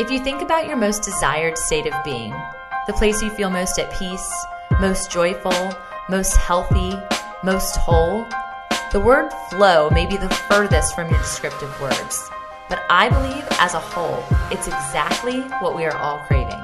[0.00, 2.34] If you think about your most desired state of being,
[2.88, 4.28] the place you feel most at peace,
[4.80, 5.72] most joyful,
[6.08, 6.98] most healthy,
[7.44, 8.26] most whole,
[8.90, 12.28] the word flow may be the furthest from your descriptive words.
[12.68, 16.60] But I believe as a whole, it's exactly what we are all craving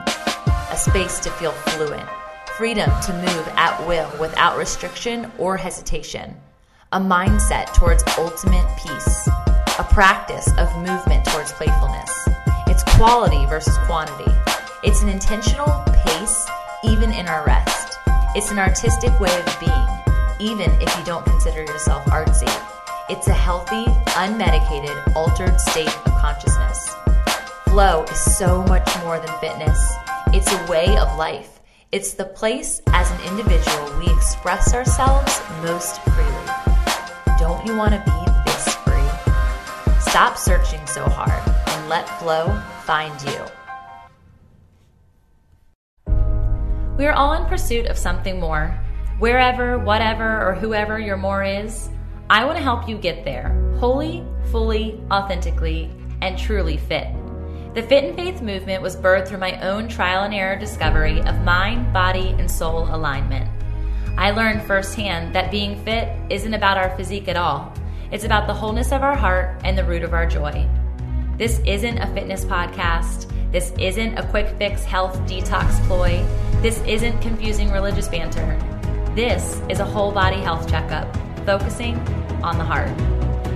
[0.72, 2.08] a space to feel fluent,
[2.56, 6.34] freedom to move at will without restriction or hesitation,
[6.90, 9.28] a mindset towards ultimate peace,
[9.78, 12.28] a practice of movement towards playfulness.
[12.71, 14.30] It's quality versus quantity.
[14.84, 15.66] It's an intentional
[16.05, 16.47] pace,
[16.84, 17.98] even in our rest.
[18.37, 19.88] It's an artistic way of being,
[20.38, 22.48] even if you don't consider yourself artsy.
[23.09, 26.95] It's a healthy, unmedicated, altered state of consciousness.
[27.64, 29.92] Flow is so much more than fitness.
[30.28, 31.59] It's a way of life.
[31.91, 36.47] It's the place as an individual we express ourselves most freely.
[37.37, 39.98] Don't you want to be this free?
[39.98, 41.49] Stop searching so hard
[41.90, 43.44] let flow find you.
[46.97, 48.78] We are all in pursuit of something more.
[49.19, 51.91] Wherever, whatever, or whoever your more is,
[52.30, 53.48] I want to help you get there,
[53.80, 55.91] wholly, fully, authentically,
[56.22, 57.08] and truly fit.
[57.74, 61.42] The Fit and Faith movement was birthed through my own trial and error discovery of
[61.42, 63.50] mind, body, and soul alignment.
[64.16, 67.72] I learned firsthand that being fit isn't about our physique at all.
[68.12, 70.69] It's about the wholeness of our heart and the root of our joy.
[71.41, 73.24] This isn't a fitness podcast.
[73.50, 76.22] This isn't a quick fix health detox ploy.
[76.60, 78.58] This isn't confusing religious banter.
[79.14, 81.16] This is a whole body health checkup
[81.47, 81.97] focusing
[82.42, 82.94] on the heart.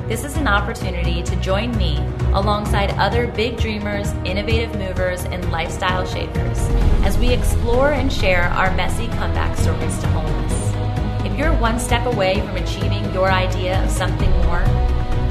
[0.08, 1.98] This is an opportunity to join me
[2.32, 6.58] alongside other big dreamers, innovative movers, and lifestyle shapers
[7.04, 11.26] as we explore and share our messy comeback stories to wholeness.
[11.26, 14.64] If you're one step away from achieving your idea of something more,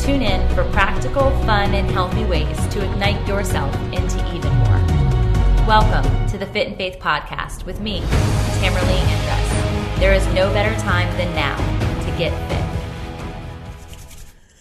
[0.03, 4.77] tune in for practical, fun, and healthy ways to ignite yourself into even more.
[5.65, 8.01] Welcome to the Fit and Faith podcast with me,
[8.59, 9.99] Tamerlee Andress.
[9.99, 11.55] There is no better time than now
[12.01, 12.59] to get fit.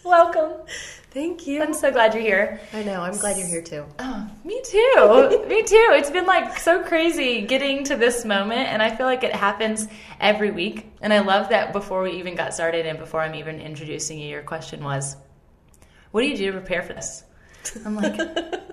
[0.05, 0.65] Welcome.
[1.11, 1.61] Thank you.
[1.61, 2.61] I'm so glad you're here.
[2.73, 3.01] I know.
[3.01, 3.85] I'm glad you're here too.
[3.99, 5.45] Oh, me too.
[5.49, 5.89] me too.
[5.91, 9.89] It's been like so crazy getting to this moment, and I feel like it happens
[10.21, 10.93] every week.
[11.01, 14.29] And I love that before we even got started and before I'm even introducing you,
[14.29, 15.17] your question was,
[16.13, 17.25] What do you do to prepare for this?
[17.85, 18.19] I'm like,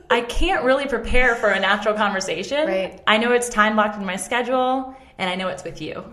[0.09, 2.67] I can't really prepare for a natural conversation.
[2.67, 3.01] Right.
[3.07, 6.03] I know it's time locked in my schedule, and I know it's with you.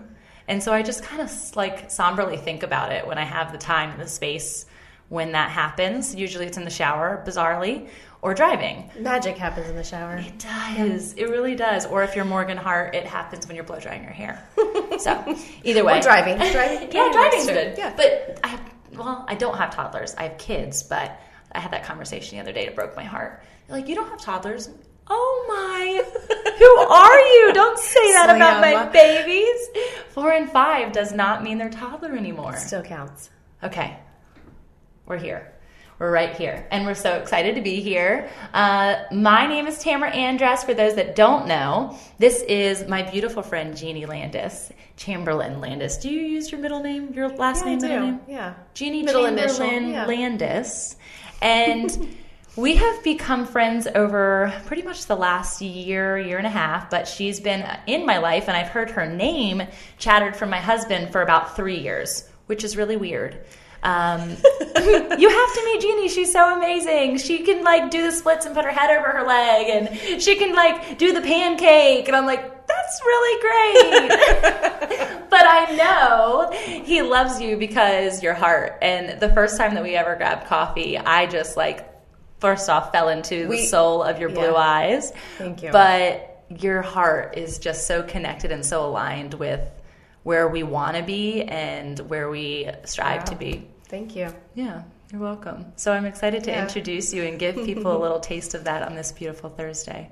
[0.47, 3.57] And so I just kind of like somberly think about it when I have the
[3.57, 4.65] time and the space
[5.09, 6.15] when that happens.
[6.15, 7.89] Usually it's in the shower, bizarrely,
[8.21, 8.89] or driving.
[8.99, 10.17] Magic happens in the shower.
[10.17, 11.13] It does.
[11.13, 11.85] It really does.
[11.85, 14.41] Or if you're Morgan Hart, it happens when you're blow drying your hair.
[14.99, 16.37] So either way, Or driving.
[16.37, 16.91] Driving.
[16.91, 17.77] yeah, driving's good.
[17.77, 17.93] Yeah.
[17.95, 18.61] but I have,
[18.97, 20.15] well, I don't have toddlers.
[20.15, 21.19] I have kids, but
[21.51, 22.65] I had that conversation the other day.
[22.67, 23.43] It broke my heart.
[23.67, 24.69] They're like, you don't have toddlers.
[25.09, 26.03] Oh my!
[26.57, 27.53] Who are you?
[27.53, 29.57] Don't say that about my babies.
[30.09, 32.53] Four and five does not mean they're toddler anymore.
[32.53, 33.29] It Still counts.
[33.63, 33.97] Okay,
[35.05, 35.53] we're here.
[35.99, 36.67] We're right here.
[36.69, 38.29] And we're so excited to be here.
[38.53, 40.63] Uh, my name is Tamara Andress.
[40.63, 45.97] For those that don't know, this is my beautiful friend, Jeannie Landis, Chamberlin Landis.
[45.97, 48.19] Do you use your middle name, your last Yeah, name, middle name?
[48.27, 48.53] Yeah.
[48.75, 50.05] Jeannie Middle Chamberlin initial, yeah.
[50.05, 50.97] Landis.
[51.41, 52.15] And
[52.55, 57.07] we have become friends over pretty much the last year, year and a half, but
[57.07, 59.63] she's been in my life and I've heard her name
[59.97, 63.43] chattered from my husband for about three years, which is really weird.
[63.83, 66.09] Um, you have to meet Jeannie.
[66.09, 67.17] She's so amazing.
[67.17, 70.35] She can like do the splits and put her head over her leg, and she
[70.35, 72.07] can like do the pancake.
[72.07, 74.09] And I'm like, that's really great.
[75.29, 76.51] but I know
[76.83, 78.77] he loves you because your heart.
[78.81, 81.87] And the first time that we ever grabbed coffee, I just like
[82.39, 84.55] first off fell into the soul of your blue yeah.
[84.55, 85.11] eyes.
[85.37, 85.71] Thank you.
[85.71, 89.61] But your heart is just so connected and so aligned with
[90.27, 93.65] where we want to be and where we strive to be.
[93.87, 94.27] Thank you.
[94.55, 95.71] Yeah, you're welcome.
[95.77, 96.63] So I'm excited to Yeah.
[96.63, 100.11] introduce you and give people a little taste of that on this beautiful Thursday.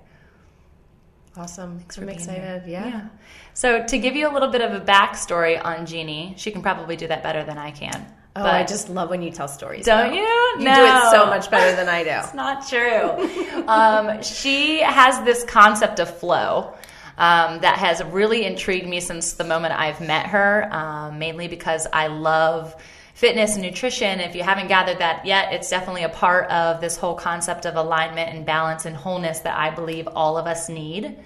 [1.38, 1.82] Awesome.
[1.94, 2.64] for I'm excited.
[2.64, 2.82] here.
[2.82, 3.08] Yeah.
[3.54, 6.96] So to give you a little bit of a backstory on Jeannie, she can probably
[6.96, 8.06] do that better than I can.
[8.38, 9.86] Oh, But- I just love when you tell stories.
[9.86, 10.16] don't though.
[10.16, 10.22] you?
[10.60, 10.76] You no.
[10.76, 12.10] do it so much better than I do.
[12.24, 13.68] It's not true.
[13.68, 16.74] um, she has this concept of flow.
[17.18, 21.88] Um, that has really intrigued me since the moment I've met her, um, mainly because
[21.94, 22.76] I love
[23.14, 24.20] fitness and nutrition.
[24.20, 27.78] If you haven't gathered that yet, it's definitely a part of this whole concept of
[27.78, 31.18] alignment and balance and wholeness that I believe all of us need.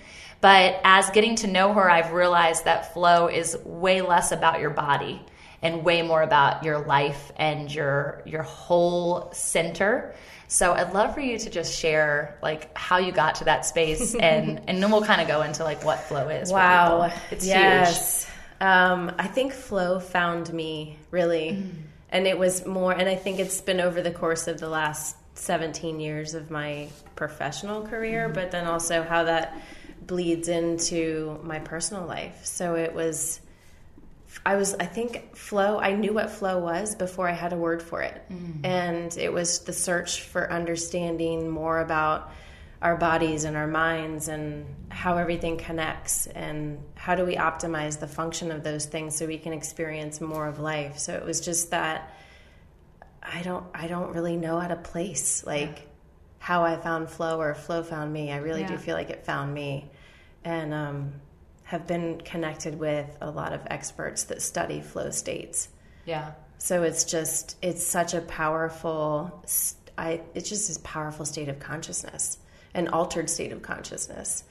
[0.42, 4.70] But as getting to know her, I've realized that flow is way less about your
[4.70, 5.22] body
[5.62, 10.16] and way more about your life and your your whole center
[10.52, 14.16] So I'd love for you to just share like how you got to that space,
[14.20, 16.52] and and then we'll kind of go into like what flow is.
[16.52, 17.12] Wow.
[17.32, 17.56] it's huge.
[17.56, 18.30] yes.
[18.60, 21.72] Um, I think flow found me really, Mm.
[22.10, 22.92] and it was more.
[22.92, 26.90] And I think it's been over the course of the last 17 years of my
[27.16, 28.34] professional career, Mm.
[28.34, 29.56] but then also how that
[30.02, 32.42] bleeds into my personal life.
[32.44, 33.40] So it was.
[34.46, 35.80] I was, I think, flow.
[35.80, 38.22] I knew what flow was before I had a word for it.
[38.64, 42.32] And it was the search for understanding more about
[42.82, 48.08] our bodies and our minds and how everything connects and how do we optimize the
[48.08, 50.98] function of those things so we can experience more of life.
[51.00, 52.14] So it was just that
[53.22, 55.88] I don't, I don't really know how to place like
[56.38, 58.32] how I found flow or flow found me.
[58.32, 59.92] I really do feel like it found me.
[60.46, 61.14] And, um,
[61.70, 65.70] have been connected with a lot of experts that study flow states.
[66.04, 66.32] Yeah.
[66.58, 69.46] So it's just it's such a powerful
[69.96, 72.40] I it's just this powerful state of consciousness,
[72.74, 74.46] an altered state of consciousness.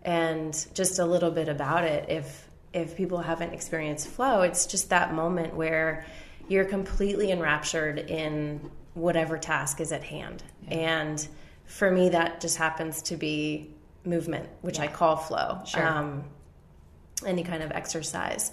[0.00, 4.88] And just a little bit about it if if people haven't experienced flow, it's just
[4.88, 6.06] that moment where
[6.48, 10.42] you're completely enraptured in whatever task is at hand.
[10.68, 11.28] And
[11.66, 13.74] for me that just happens to be
[14.06, 15.60] movement, which I call flow.
[15.66, 15.86] Sure.
[15.86, 16.24] Um,
[17.24, 18.52] any kind of exercise,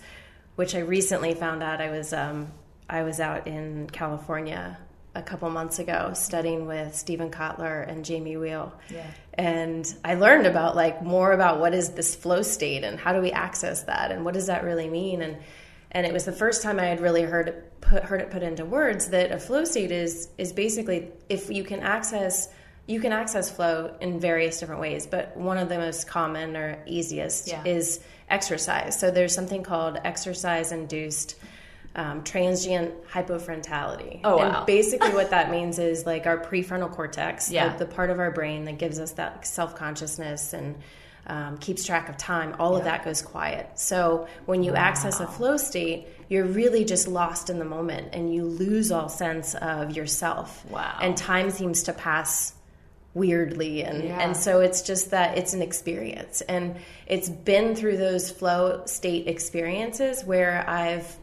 [0.55, 1.81] which I recently found out.
[1.81, 2.51] I was um,
[2.89, 4.77] I was out in California
[5.15, 9.05] a couple months ago studying with Steven Kotler and Jamie Wheal, Yeah.
[9.33, 13.19] and I learned about like more about what is this flow state and how do
[13.19, 15.37] we access that and what does that really mean and
[15.91, 18.43] and it was the first time I had really heard it put, heard it put
[18.43, 22.47] into words that a flow state is is basically if you can access
[22.89, 26.79] you can access flow in various different ways, but one of the most common or
[26.87, 27.63] easiest Yeah.
[27.63, 27.99] is
[28.29, 28.99] exercise.
[28.99, 31.35] So there's something called exercise induced
[31.95, 34.21] um, transient hypofrontality.
[34.23, 34.57] Oh, wow.
[34.57, 37.73] And basically, what that means is like our prefrontal cortex, Yeah.
[37.77, 40.75] the, the part of our brain that gives us that self consciousness and
[41.27, 43.69] um, keeps track of time, all of that goes quiet.
[43.77, 48.33] So when you access a flow state, you're really just lost in the moment and
[48.33, 50.65] you lose all sense of yourself.
[50.71, 50.97] Wow.
[50.99, 52.53] And time seems to pass
[53.19, 54.19] weirdly and Yeah.
[54.19, 59.27] and so it's just that it's an experience and it's been through those flow state
[59.27, 61.15] experiences where I've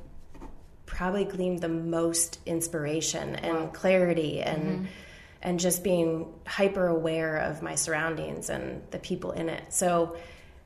[0.85, 4.85] probably gleaned the most inspiration and clarity and mm-hmm.
[5.43, 9.65] and just being hyper aware of my surroundings and the people in it.
[9.73, 10.17] So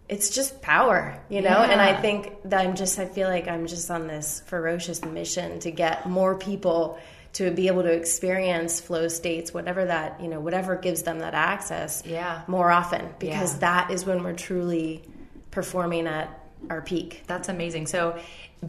[0.09, 1.59] it's just power, you know?
[1.73, 5.61] And I think that I'm just I feel like I'm just on this ferocious mission
[5.61, 6.99] to get more people
[7.35, 11.35] to be able to experience flow states, whatever that, you know, whatever gives them that
[11.35, 12.43] access Yeah.
[12.49, 13.61] more often because Yeah.
[13.61, 15.03] that is when we're truly
[15.51, 16.29] performing at
[16.69, 17.23] our peak.
[17.27, 17.87] That's amazing.
[17.87, 18.19] So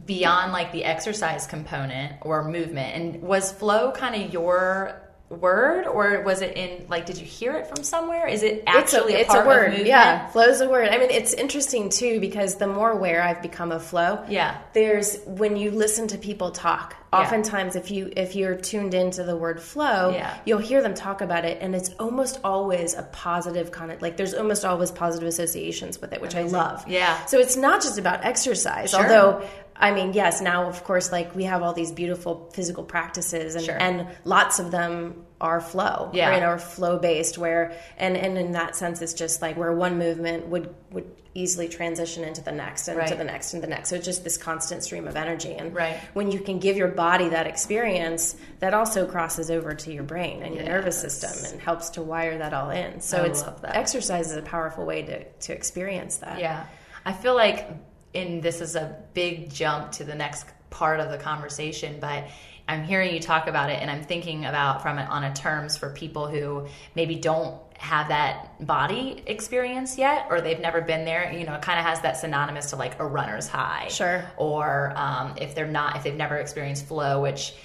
[0.05, 5.00] beyond like the exercise component or movement, and was flow kind of your
[5.31, 8.27] word or was it in like did you hear it from somewhere?
[8.27, 9.77] Is it actually it's a, it's a word.
[9.87, 10.89] Yeah, flow's a word.
[10.89, 14.57] I mean, it's interesting too because the more aware I've become of flow, Yeah.
[14.73, 16.95] there's when you listen to people talk.
[17.13, 20.33] Oftentimes, if you if you're tuned into the word flow, Yeah.
[20.45, 24.15] you'll hear them talk about it, and it's almost always a positive kind of like.
[24.15, 26.87] There's almost always positive associations with it, which I love.
[26.87, 27.25] Yeah.
[27.25, 29.01] So it's not just about exercise, Sure.
[29.03, 29.43] although.
[29.81, 30.41] I mean, yes.
[30.41, 33.77] Now, of course, like we have all these beautiful physical practices, and, Sure.
[33.81, 36.29] and lots of them are flow, Yeah.
[36.29, 36.43] right?
[36.43, 40.47] are flow based where and and in that sense it's just like where one movement
[40.49, 43.95] would would easily transition into the next and to the next and the next so
[43.95, 45.97] it's just this constant stream of energy and Right.
[46.13, 50.43] when you can give your body that experience that also crosses over to your brain
[50.43, 54.29] and your nervous system and helps to wire that all in so I it's exercise
[54.29, 56.65] is a powerful way to to experience that Yeah.
[57.05, 57.65] I feel like
[58.13, 62.25] in this is a big jump to the next part of the conversation, but
[62.67, 65.77] I'm hearing you talk about it and I'm thinking about from it on a terms
[65.77, 71.33] for people who maybe don't have that body experience yet or they've never been there
[71.33, 74.23] you know it kind of has that synonymous to like a runner's high Sure.
[74.37, 77.55] or um, if they're not if they've never experienced flow which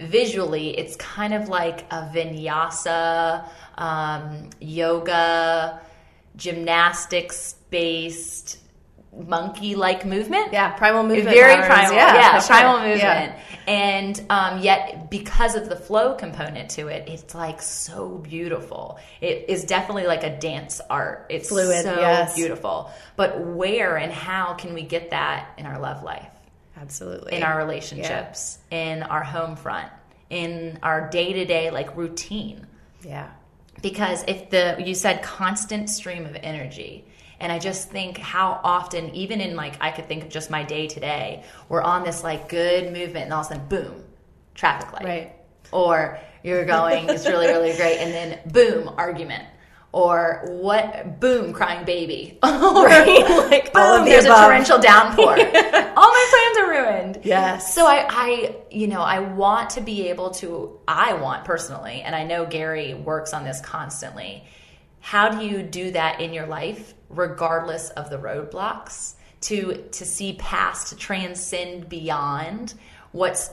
[0.00, 5.80] visually it's kind of like a vinyasa um, yoga
[6.36, 8.58] gymnastics based
[9.26, 11.68] monkey like movement yeah primal movement very patterns.
[11.90, 12.46] primal yeah, sure.
[12.48, 13.40] primal movement Yeah.
[13.66, 19.44] and um, yet because of the flow component to it it's like so beautiful it
[19.48, 22.34] is definitely like a dance art it's Fluid, so yes.
[22.34, 26.28] beautiful but where and how can we get that in our love life
[26.76, 29.90] absolutely in our relationships in our home front
[30.30, 32.66] in our day-to-day like routine
[33.04, 33.30] yeah
[33.82, 37.04] because if the you said constant stream of energy
[37.40, 40.62] and i just think how often even in like i could think of just my
[40.62, 44.04] day today we're on this like good movement and all of a sudden boom
[44.54, 45.32] traffic light Right.
[45.72, 47.96] or you're going, it's really, really great.
[47.96, 49.44] And then boom, argument.
[49.92, 51.18] Or what?
[51.18, 52.38] Boom, crying baby.
[52.42, 52.48] or
[52.84, 55.30] Right, like all boom, of the there's a torrential downpour.
[55.96, 57.20] All my plans are ruined.
[57.24, 57.74] Yes.
[57.74, 60.78] So I, I, you know, I want to be able to.
[60.86, 64.44] I want personally, and I know Gary works on this constantly.
[65.04, 69.16] How do you do that in your life, regardless of the roadblocks?
[69.42, 72.72] To to see past, to transcend beyond
[73.12, 73.50] what's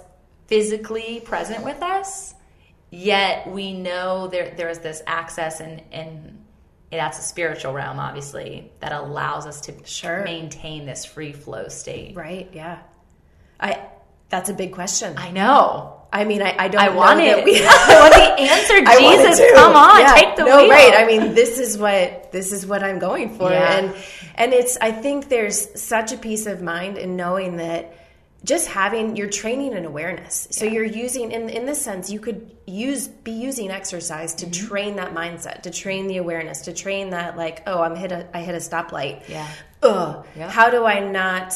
[0.48, 2.34] physically present with us,
[2.89, 6.38] yet we know there there is this access and and
[6.89, 10.24] that's a spiritual realm, obviously, that allows us to Sure.
[10.24, 12.15] maintain this free flow state.
[12.15, 12.50] Right.
[12.53, 12.79] Yeah.
[13.60, 13.88] I.
[14.29, 15.17] That's a big question.
[15.17, 15.31] I,
[16.13, 16.82] I mean, I, I don't.
[16.82, 17.46] I know want it.
[17.46, 19.51] we- I want the answer, Jesus.
[19.53, 20.13] Come on, Yeah.
[20.13, 20.70] take the no, wheel.
[20.70, 20.94] right.
[20.96, 23.77] I mean, this is what this is what I'm going for, Yeah.
[23.77, 23.96] and
[24.36, 24.77] and it's.
[24.82, 27.94] I think there's such a peace of mind in knowing that
[28.44, 30.48] just having you're training an awareness.
[30.51, 34.68] So you're using in in this sense, you could use be using exercise to Mm-hmm.
[34.68, 38.27] train that mindset, to train the awareness, to train that like, oh, I'm hit a
[38.36, 39.30] I hit a stoplight.
[39.30, 39.48] Yeah.
[39.84, 40.25] Ugh.
[40.36, 40.50] Yeah.
[40.50, 41.53] How do I not?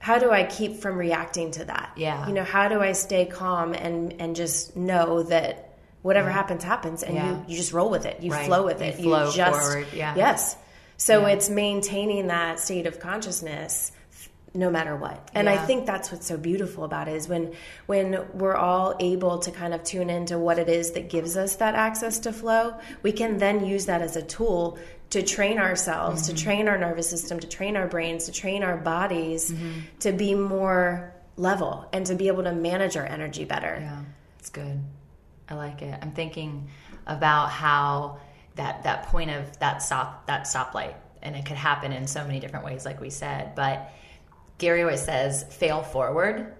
[0.00, 1.92] How do I keep from reacting to that?
[1.94, 2.26] Yeah.
[2.26, 7.02] You know, how do I stay calm and and just know that whatever happens happens
[7.02, 7.28] and Yeah.
[7.30, 8.20] you you just roll with it.
[8.22, 8.46] You Right.
[8.46, 8.94] flow with You it.
[8.96, 10.14] flow you just forward, yeah.
[10.16, 10.56] Yes.
[10.96, 11.34] So Yeah.
[11.34, 13.92] it's maintaining that state of consciousness
[14.52, 15.30] no matter what.
[15.34, 17.54] And I think that's what's so beautiful about it is when
[17.86, 21.56] when we're all able to kind of tune into what it is that gives us
[21.56, 24.78] that access to flow, we can then use that as a tool
[25.10, 26.34] to train ourselves, Mm-hmm.
[26.36, 29.80] to train our nervous system, to train our brains, to train our bodies Mm-hmm.
[30.00, 33.78] to be more level and to be able to manage our energy better.
[33.80, 34.02] Yeah,
[34.40, 34.80] it's good.
[35.48, 35.96] I like it.
[36.02, 36.68] I'm thinking
[37.06, 38.18] about how
[38.56, 42.40] that that point of that stop that stoplight, and it could happen in so many
[42.40, 43.54] different ways, like we said.
[43.54, 43.92] But
[44.60, 46.54] Gary always says, "Fail forward,"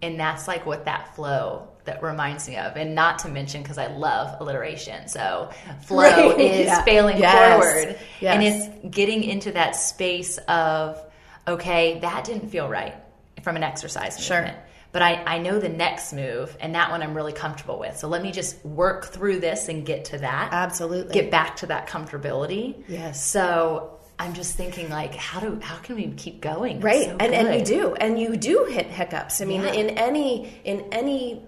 [0.00, 2.76] and that's like what that flow that reminds me of.
[2.76, 5.50] And not to mention because I love alliteration, so
[5.82, 5.98] flow
[6.30, 6.82] Right, is yeah.
[6.84, 8.34] failing Yes, forward, yes.
[8.34, 10.98] and it's getting into that space of
[11.46, 12.94] okay, that didn't feel right
[13.42, 14.38] from an exercise Sure.
[14.38, 14.58] movement
[14.92, 17.96] but I, I know the next move and that one I'm really comfortable with.
[17.96, 20.48] So let me just work through this and get to that.
[20.52, 21.14] Absolutely.
[21.14, 22.82] Get back to that comfortability.
[22.88, 23.24] Yes.
[23.24, 26.80] So I'm just thinking like how do how can we keep going?
[26.80, 27.64] Right so and and we good.
[27.64, 29.72] do and you do hit hiccups i mean Yeah.
[29.72, 31.42] in any in any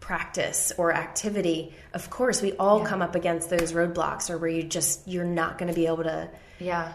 [0.00, 4.62] practice or activity of course we all come up against those roadblocks or where you
[4.62, 6.28] just you're not going to be able to
[6.60, 6.92] Yeah.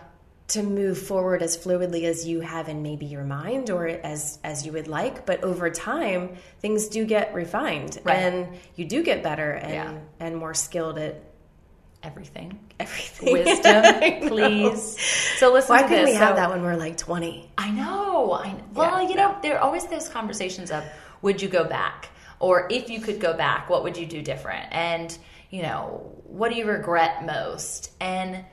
[0.49, 4.65] to move forward as fluidly as you have in maybe your mind or as as
[4.65, 8.17] you would like but over time things do get refined Right.
[8.17, 9.93] and you do get better and Yeah.
[10.19, 11.21] and more skilled at
[12.03, 12.59] Everything.
[12.79, 14.99] everything Wisdom, please.
[15.37, 18.33] So listen why couldn't we have that when we're like 20 I know.
[18.33, 20.83] I well, Yeah, you know, there are always those conversations of
[21.21, 24.67] would you go back, or if you could go back, what would you do different,
[24.71, 25.17] and
[25.49, 27.91] you know, what do you regret most?
[28.01, 28.43] And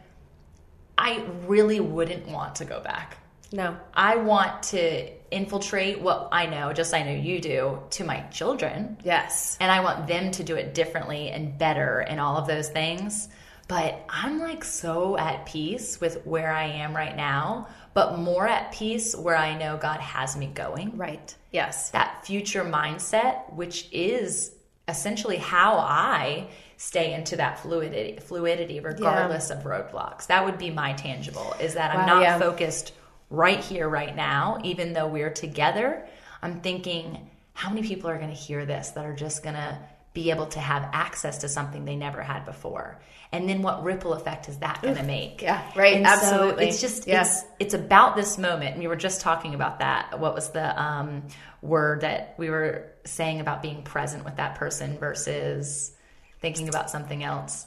[0.96, 3.16] I really wouldn't want to go back.
[3.52, 8.20] no I want to infiltrate what I know, just I know you do, to my
[8.30, 12.46] children yes and I want them to do it differently and better and all of
[12.46, 13.28] those things.
[13.70, 18.72] But I'm like so at peace with where I am right now, but more at
[18.72, 20.96] peace where I know God has me going.
[20.96, 24.56] right yes That future mindset, which is
[24.88, 26.48] essentially how I
[26.78, 30.26] stay into that fluidity, fluidity regardless of roadblocks.
[30.26, 31.54] That would be my tangible.
[31.60, 32.40] Is that I'm not yeah.
[32.40, 32.94] focused
[33.30, 36.04] right here, right now, even though we're together.
[36.42, 39.78] I'm thinking, how many people are going to hear this that are just going to
[40.12, 43.00] be able to have access to something they never had before?
[43.32, 45.40] And then what ripple effect is that going to make?
[45.40, 46.68] Yeah, right, And so absolutely.
[46.68, 47.20] it's just Yeah.
[47.22, 48.72] it's it's about this moment.
[48.72, 50.18] And we were just talking about that.
[50.18, 51.22] What was the um,
[51.62, 55.92] word that we were saying about being present with that person versus
[56.40, 57.66] thinking about something else?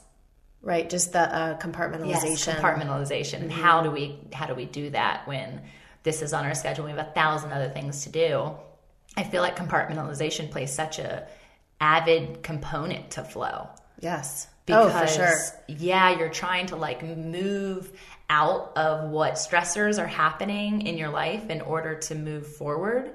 [0.60, 2.56] Right, just the uh, compartmentalization.
[2.56, 3.40] compartmentalization.
[3.42, 5.62] And how do we how do we do that when
[6.02, 6.84] this is on our schedule?
[6.84, 8.52] We have a thousand other things to do.
[9.16, 11.26] I feel like compartmentalization plays such a
[11.84, 13.68] avid component to flow
[14.00, 14.48] yes.
[14.64, 15.36] because oh, for sure.
[15.68, 17.92] yeah you're trying to like move
[18.30, 23.12] out of what stressors are happening in your life in order to move forward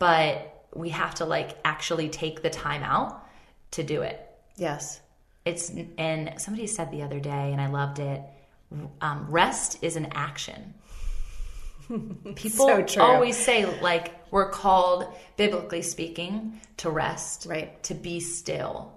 [0.00, 3.24] but we have to like actually take the time out
[3.70, 4.18] to do it
[4.56, 5.00] Yes.
[5.44, 8.20] it's and somebody said the other day and i loved it
[9.00, 10.74] um, rest is an action
[12.36, 17.82] people So always say like we're called biblically speaking to rest Right.
[17.84, 18.92] to be still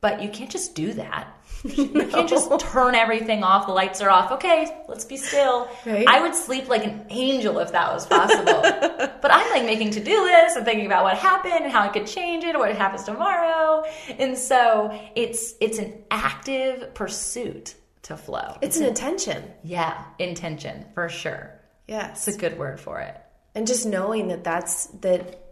[0.00, 1.26] But you can't just do that.
[1.64, 3.66] You can't just turn everything off.
[3.66, 4.32] The lights are off.
[4.32, 5.68] Okay, let's be still.
[5.84, 6.06] Right.
[6.08, 8.62] I would sleep like an angel if that was possible.
[9.22, 11.88] but I'm like making to do lists and thinking about what happened and how I
[11.88, 13.84] could change it or what happens tomorrow.
[14.18, 18.56] And so it's it's an active pursuit to flow.
[18.62, 19.44] It's an intention.
[19.62, 21.59] Yeah, intention for sure.
[21.90, 22.28] Yes.
[22.28, 23.20] It's a good word for it.
[23.54, 25.42] and just knowing that that's that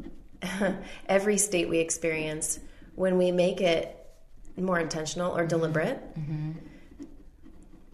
[1.09, 2.61] every state we experience
[2.95, 3.95] when we make it
[4.57, 5.49] more intentional or mm-hmm.
[5.49, 6.53] deliberate mm-hmm.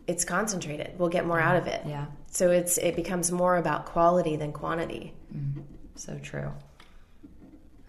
[0.06, 2.06] it's concentrated we'll get more out of it Yeah.
[2.30, 5.62] so it's it becomes more about quality than quantity mm-hmm.
[5.96, 6.50] So true.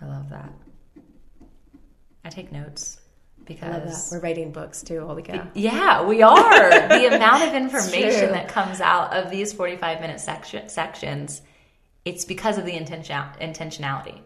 [0.01, 0.51] I love that.
[2.23, 3.04] I take notes I love that.
[3.45, 6.69] Because we're writing books too we go yeah, we are.
[6.89, 11.41] the amount of information that comes out of these 45 minute section, sections,
[12.03, 14.19] it's because of the intention intentionality.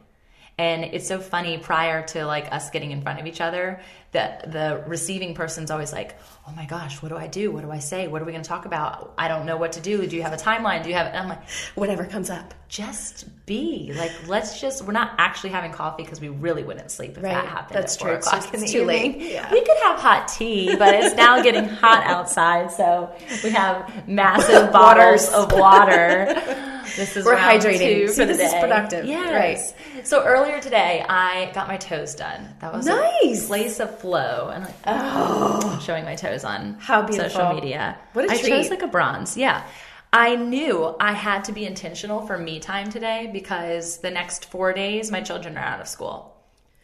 [0.59, 3.79] And it's so funny prior to like us getting in front of each other,
[4.11, 7.49] that the receiving person's always like, "Oh my gosh, what do I do?
[7.51, 8.07] What do I say?
[8.07, 9.13] What are we going to talk about?
[9.17, 10.05] I don't know what to do.
[10.05, 10.83] Do you have a timeline?
[10.83, 11.43] Do you have?" And I'm like,
[11.75, 16.29] whatever comes up just be like let's just we're not actually having coffee because we
[16.29, 17.33] really wouldn't sleep if Right.
[17.33, 18.11] that happened That's at true.
[18.13, 19.17] It's just- in the too late.
[19.17, 19.51] Yeah.
[19.51, 23.09] we could have hot tea but it's now getting hot outside so
[23.43, 26.27] we have massive bottles of water
[26.95, 28.09] this is We're hydrating.
[28.09, 29.05] See, this is productive.
[29.05, 30.07] yes Right.
[30.07, 33.45] so earlier today i got my toes done that was Nice.
[33.45, 37.29] a place of flow and like oh showing my toes on How beautiful.
[37.29, 38.49] social media What a I treat.
[38.49, 39.37] chose like a bronze.
[39.37, 39.63] Yeah.
[40.11, 44.73] I knew I had to be intentional for me time today because the next four
[44.73, 46.28] days my children are out of school.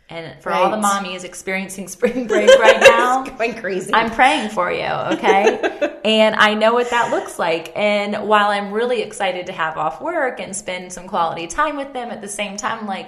[0.08, 4.72] And for all the mommies experiencing spring break right now, going crazy I'm praying for
[4.72, 5.98] you, okay?
[6.06, 7.72] and I know what that looks like.
[7.76, 11.92] And while I'm really excited to have off work and spend some quality time with
[11.94, 13.08] them at the same time, I'm like,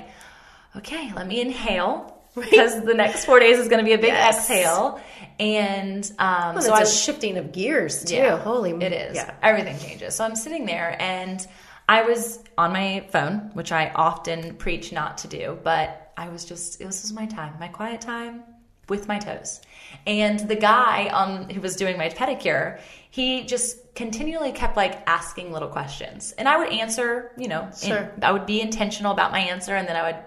[0.75, 4.07] okay, let me inhale because the next four days is going to be a big
[4.13, 4.39] Yes.
[4.39, 4.99] exhale.
[5.39, 9.15] And um, Well, so it's I a shifting of gears too yeah, holy it is.
[9.15, 10.15] yeah Everything changes.
[10.15, 11.45] So I'm sitting there and
[11.87, 16.43] I was on my phone, which I often preach not to do, but I was
[16.43, 18.43] just this was my time, my quiet time
[18.89, 19.61] with my toes.
[20.05, 25.51] And the guy um, who was doing my pedicure, he just continually kept like asking
[25.51, 26.33] little questions.
[26.37, 28.11] And I would answer, you know, Sure.
[28.21, 30.23] I would be intentional about my answer and then I would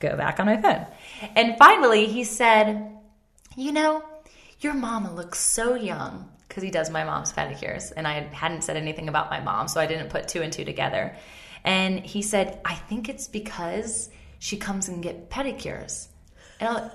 [0.00, 0.86] go back on my phone.
[1.34, 2.92] And finally, he said,
[3.56, 4.04] You know,
[4.60, 6.28] your mama looks so young.
[6.46, 7.92] Because he does my mom's pedicures.
[7.94, 10.64] And I hadn't said anything about my mom, so I didn't put two and two
[10.64, 11.14] together.
[11.62, 16.08] And he said, I think it's because she comes and get pedicures.
[16.60, 16.92] And I was like,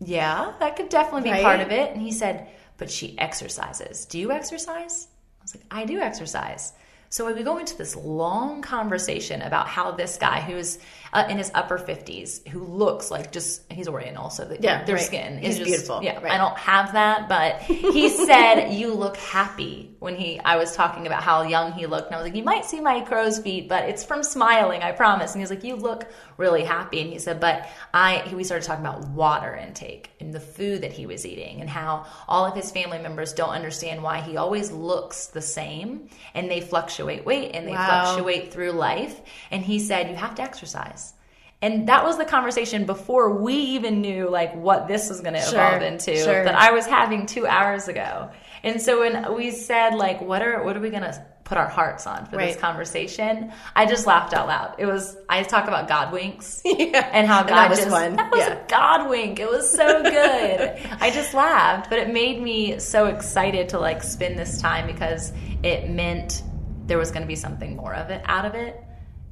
[0.00, 1.42] yeah, that could definitely be Right.
[1.42, 1.92] part of it.
[1.92, 4.04] And he said, but she exercises.
[4.06, 5.08] Do you exercise?
[5.40, 6.72] I was like, I do exercise.
[7.10, 10.78] So we go into this long conversation about how this guy who's
[11.14, 14.96] uh, in his upper 50s, who looks like just, he's Oriental, so that Yeah, their
[14.96, 15.04] right.
[15.04, 16.32] skin is just, beautiful, Yeah, right.
[16.32, 21.06] I don't have that, but he said, you look happy when he, I was talking
[21.06, 22.08] about how young he looked.
[22.08, 24.92] And I was like, you might see my crow's feet, but it's from smiling, I
[24.92, 25.32] promise.
[25.32, 27.00] And he's like, you look really happy.
[27.00, 30.92] And he said, but I, we started talking about water intake and the food that
[30.92, 34.70] he was eating and how all of his family members don't understand why he always
[34.70, 38.04] looks the same and they fluctuate weight and they Wow.
[38.14, 39.20] fluctuate through life.
[39.50, 41.14] And he said, you have to exercise.
[41.60, 45.40] And that was the conversation before we even knew like what this was going to
[45.40, 46.44] Sure, evolve into sure.
[46.44, 48.30] that I was having two hours ago.
[48.62, 51.66] And so when we said like, what are what are we going to put our
[51.66, 53.50] hearts on for this conversation?
[53.74, 54.76] I just laughed out loud.
[54.78, 57.08] It was I talk about God winks Yeah.
[57.12, 58.14] and how And God that was just fun.
[58.16, 58.52] that was Yeah.
[58.64, 59.40] a God wink.
[59.40, 60.78] It was so good.
[61.00, 65.32] I just laughed, but it made me so excited to like spend this time because
[65.64, 66.44] it meant
[66.88, 68.82] there was going to be something more of it out of it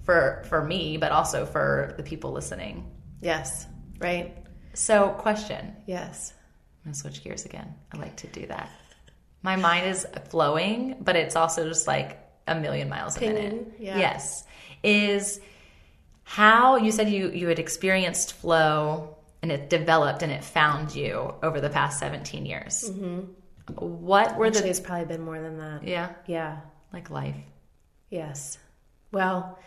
[0.04, 2.74] for for me, but also for the people listening.
[3.20, 3.66] yes
[3.98, 4.36] right
[4.74, 5.74] So, question.
[5.86, 6.32] yes
[6.84, 7.74] I'm gonna switch gears again.
[7.92, 8.68] I like to do that.
[9.42, 12.10] My mind is flowing, but it's also just like
[12.46, 13.72] a million miles a minute.
[13.80, 13.98] yeah.
[13.98, 14.44] Yes.
[14.84, 15.40] Is
[16.22, 21.34] how you said you you had experienced flow and it developed and it found you
[21.42, 22.90] over the past 17 years.
[22.90, 23.20] Mm-hmm.
[23.74, 26.60] What were Actually, the it's probably been more than that yeah yeah
[26.92, 27.36] like life?
[28.10, 28.58] Yes.
[29.12, 29.58] Well,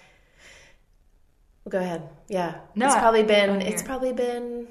[1.66, 2.10] well, go ahead.
[2.28, 2.56] Yeah.
[2.76, 3.62] No, it's probably I been.
[3.62, 4.68] It's probably been.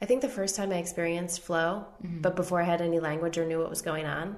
[0.00, 2.20] I think the first time I experienced flow, Mm-hmm.
[2.20, 4.36] but before I had any language or knew what was going on,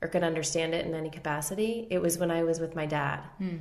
[0.00, 3.20] or could understand it in any capacity, it was when I was with my dad,
[3.38, 3.56] Hmm.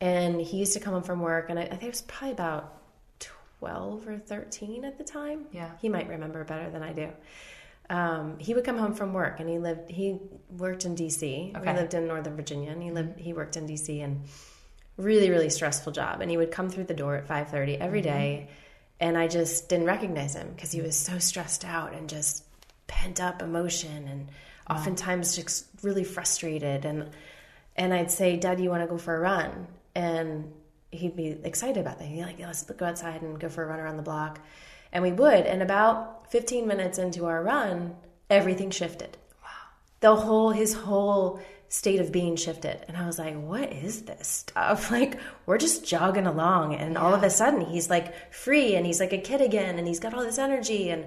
[0.00, 2.32] and he used to come home from work, and I, I think it was probably
[2.32, 2.80] about
[3.58, 5.46] twelve or thirteen at the time.
[5.52, 5.70] Yeah.
[5.80, 7.08] he might remember better than I do.
[7.90, 10.18] Um, he would come home from work and he lived he
[10.50, 11.56] worked in DC.
[11.56, 11.72] Okay.
[11.72, 12.96] We lived in Northern Virginia and he mm-hmm.
[12.96, 14.22] lived he worked in DC and
[14.96, 18.08] really really stressful job and he would come through the door at 5:30 every mm-hmm.
[18.08, 18.48] day
[19.00, 20.86] and I just didn't recognize him because he mm-hmm.
[20.86, 22.44] was so stressed out and just
[22.86, 24.28] pent up emotion and
[24.70, 27.10] oftentimes just really frustrated and
[27.76, 29.66] and I'd say, Dad, you want to go for a run?
[29.94, 30.52] And
[30.90, 32.06] he'd be excited about that.
[32.06, 34.40] He'd be like, let's go outside and go for a run around the block.
[34.94, 35.44] And we would.
[35.44, 37.96] And about 15 minutes into our run,
[38.30, 39.18] everything shifted.
[39.42, 39.50] Wow.
[40.00, 42.84] The whole, his whole state of being shifted.
[42.86, 44.90] And I was like, what is this stuff?
[44.94, 46.76] Like, we're just jogging along.
[46.76, 47.00] And yeah.
[47.00, 49.98] all of a sudden, he's like free and he's like a kid again and he's
[49.98, 50.90] got all this energy.
[50.90, 51.06] And,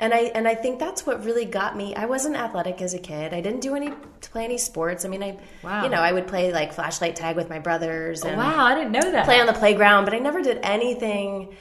[0.00, 1.94] and I and I think that's what really got me.
[1.94, 3.32] I wasn't athletic as a kid.
[3.32, 3.92] I didn't do any
[4.32, 5.04] play any sports.
[5.04, 5.84] I mean, I wow.
[5.84, 8.24] you know I would play like flashlight tag with my brothers.
[8.24, 9.26] And wow, I didn't know that.
[9.26, 11.54] Play on the playground, but I never did anything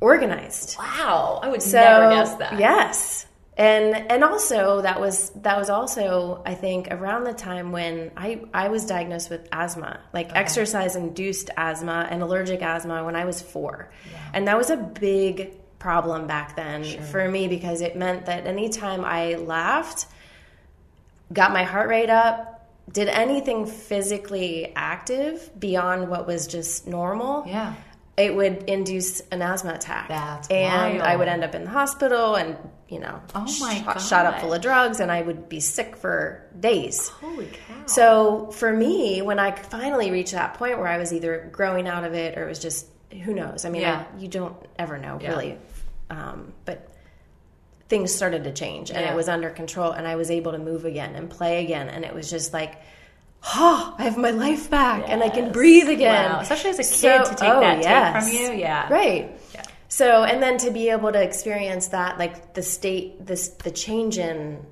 [0.00, 0.76] organized.
[0.78, 2.58] Wow, I would so, never guess that.
[2.58, 8.12] Yes, and and also that was that was also I think around the time when
[8.16, 10.38] I I was diagnosed with asthma, like okay.
[10.38, 13.90] exercise induced asthma and allergic asthma when I was four,
[14.32, 17.02] and that was a big problem back then sure.
[17.02, 20.06] for me because it meant that anytime I laughed,
[21.32, 27.74] got my heart rate up, did anything physically active beyond what was just normal, yeah.
[28.18, 30.08] It would induce an asthma attack.
[30.08, 31.08] That's and wild.
[31.08, 32.56] I would end up in the hospital and,
[32.88, 35.96] you know, oh my shot, shot up full of drugs and I would be sick
[35.96, 37.08] for days.
[37.08, 37.86] Holy cow.
[37.86, 42.04] So for me, when I finally reached that point where I was either growing out
[42.04, 42.86] of it or it was just
[43.24, 43.64] who knows?
[43.64, 44.04] I mean, yeah.
[44.12, 45.30] I, you don't ever know yeah.
[45.30, 45.58] really.
[46.10, 46.92] Um, but
[47.88, 49.12] things started to change and yeah.
[49.12, 51.88] it was under control and I was able to move again and play again.
[51.88, 52.82] And it was just like,
[53.44, 55.10] oh, I have my life back yes.
[55.10, 56.30] and I can breathe again.
[56.30, 56.40] Wow.
[56.40, 58.24] Especially as a kid so, to take oh, that yes.
[58.24, 58.52] from you.
[58.52, 58.92] Yeah.
[58.92, 59.40] Right.
[59.54, 59.62] Yeah.
[59.88, 64.18] So, and then to be able to experience that, like the state, this, the change
[64.18, 64.64] in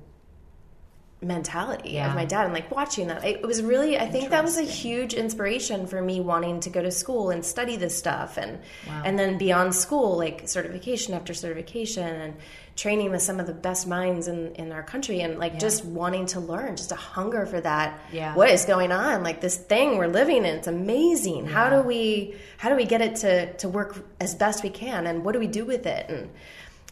[1.21, 2.09] mentality yeah.
[2.09, 4.63] of my dad and like watching that it was really i think that was a
[4.63, 9.01] huge inspiration for me wanting to go to school and study this stuff and wow.
[9.03, 12.35] and then beyond school like certification after certification and
[12.77, 15.59] training with some of the best minds in in our country and like yeah.
[15.59, 17.99] just wanting to learn just a hunger for that.
[18.13, 18.35] Yeah.
[18.35, 19.23] What is going on?
[19.23, 21.45] Like this thing we're living in it's amazing.
[21.45, 21.51] Yeah.
[21.51, 25.07] how do we how do we get it to to work as best we can?
[25.07, 26.07] And what do we do with it?
[26.09, 26.29] And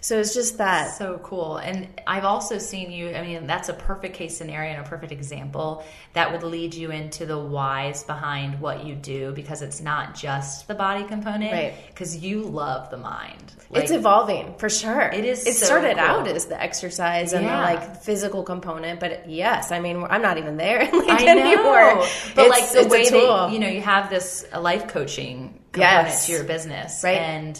[0.06, 0.96] so it's just that.
[1.00, 1.58] So cool.
[1.58, 5.12] And I've also seen you, I mean, that's a perfect case scenario and a perfect
[5.12, 10.14] example that would lead you into the whys behind what you do because it's not
[10.14, 11.52] just the body component.
[11.52, 11.74] Right.
[11.88, 13.56] Because you love the mind.
[13.72, 15.02] Like, it's evolving for sure.
[15.02, 15.48] It is.
[15.48, 16.06] It so started cool.
[16.06, 17.58] out as the exercise and yeah.
[17.58, 22.06] the like physical component, but yes, I mean, I'm not even there like, I anymore.
[22.36, 26.28] But it's, like the way that, you know, you have this life coaching component yes.
[26.28, 27.04] to your business.
[27.04, 27.18] Right.
[27.18, 27.60] And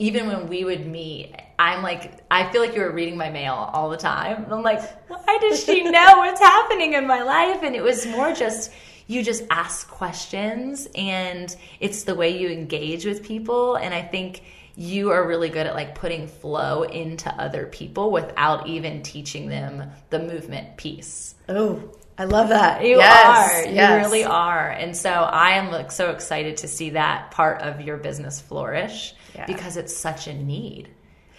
[0.00, 3.52] even when we would meet, I'm like, I feel like you were reading my mail
[3.52, 4.46] all the time.
[4.50, 7.62] I'm like, why does she know what's happening in my life?
[7.62, 8.72] And it was more just,
[9.06, 13.76] you just ask questions and it's the way you engage with people.
[13.76, 14.42] And I think
[14.74, 19.90] you are really good at like putting flow into other people without even teaching them
[20.08, 21.34] the movement piece.
[21.46, 22.82] Oh, I love that.
[22.86, 23.70] You yes, are.
[23.70, 23.90] Yes.
[23.90, 24.70] You really are.
[24.70, 29.12] And so I am like so excited to see that part of your business flourish
[29.34, 29.46] yeah.
[29.46, 30.88] because it's such a need.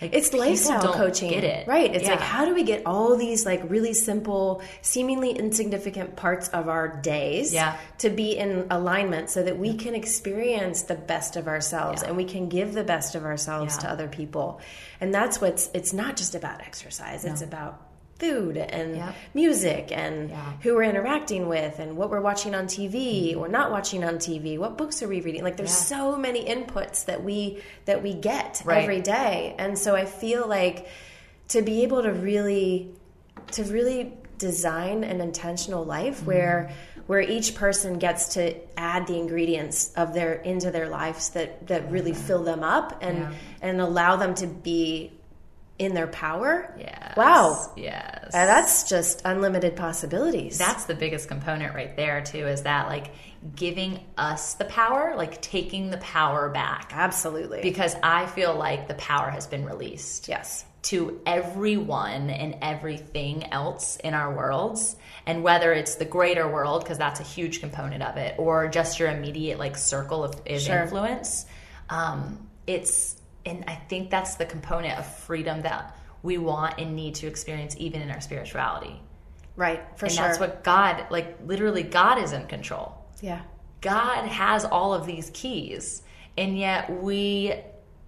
[0.02, 1.32] Like, it's lifestyle coaching.
[1.32, 1.68] It.
[1.68, 1.94] Right.
[1.94, 2.12] It's yeah.
[2.12, 6.88] like how do we get all these like really simple, seemingly insignificant parts of our
[7.02, 7.78] days yeah.
[8.00, 12.08] to be in alignment so that we can experience the best of ourselves yeah.
[12.08, 14.60] and we can give the best of ourselves to other people.
[15.00, 17.24] And that's what's it's not just about exercise.
[17.24, 17.32] No.
[17.32, 17.91] It's about
[18.22, 19.16] food and yep.
[19.34, 20.54] music and yeah.
[20.62, 23.40] who we're interacting with and what we're watching on TV mm-hmm.
[23.40, 24.60] or not watching on TV.
[24.60, 25.44] What books are we reading?
[25.44, 25.98] Like there's yeah.
[25.98, 28.84] so many inputs that we that we get right.
[28.84, 29.56] every day.
[29.58, 30.88] And so I feel like
[31.50, 32.92] to be able to really
[33.54, 36.28] to really design an intentional life mm-hmm.
[36.28, 36.72] where
[37.08, 41.92] where each person gets to add the ingredients of their into their lives that that
[41.92, 45.12] really fill them up and and allow them to be
[45.82, 46.72] in their power.
[46.78, 47.16] Yeah.
[47.18, 47.74] Wow.
[47.76, 48.30] Yes.
[48.36, 50.60] And that's just unlimited possibilities.
[50.60, 53.08] That's the biggest component right there too is that like
[53.56, 56.92] giving us the power, like taking the power back.
[56.94, 57.64] Absolutely.
[57.64, 60.28] Because I feel like the power has been released.
[60.28, 60.64] Yes.
[60.84, 64.96] To everyone and everything else in our worlds.
[65.26, 69.00] And whether it's the greater world, because that's a huge component of it, or just
[69.00, 70.84] your immediate like circle of, of sure.
[70.84, 71.48] influence,
[71.90, 77.16] um, it's and I think that's the component of freedom that we want and need
[77.16, 79.02] to experience even in our spirituality.
[79.56, 80.24] Right, for and sure.
[80.24, 82.98] And that's what God, like literally, God is in control.
[83.22, 83.42] Yeah.
[83.82, 86.04] God has all of these keys,
[86.38, 87.54] and yet we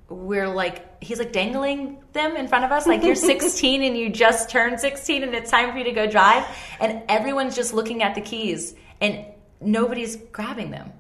[0.10, 4.10] we're like he's like dangling them in front of us like you're 16 and you
[4.10, 6.46] just turned 16 and it's time for you to go drive
[6.80, 9.26] and everyone's just looking at the keys and
[9.60, 10.92] nobody's grabbing them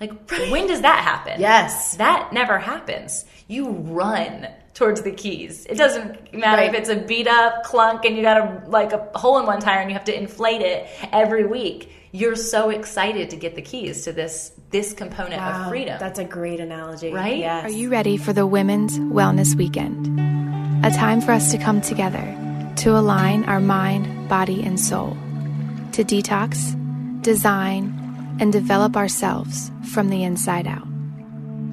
[0.00, 1.40] Like, when does that happen?
[1.40, 1.96] Yes.
[1.96, 3.24] That never happens.
[3.48, 5.66] You run towards the keys.
[5.66, 6.74] It doesn't matter Right.
[6.74, 9.60] if it's a beat up clunk and you got a like a hole in one
[9.60, 11.92] tire and you have to inflate it every week.
[12.12, 15.96] You're so excited to get the keys to this this component of freedom.
[16.00, 17.12] That's a great analogy.
[17.12, 17.38] Right?
[17.38, 17.64] Yes.
[17.64, 20.06] Are you ready for the Women's Wellness Weekend?
[20.86, 22.24] A time for us to come together
[22.76, 25.10] to align our mind, body, and soul,
[25.92, 26.72] to detox,
[27.22, 27.92] design,
[28.40, 30.86] and develop ourselves from the inside out.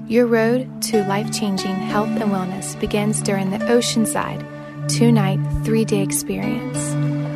[0.08, 4.46] Your road to life changing health and wellness begins during the Oceanside
[4.90, 6.94] two night, three day experience.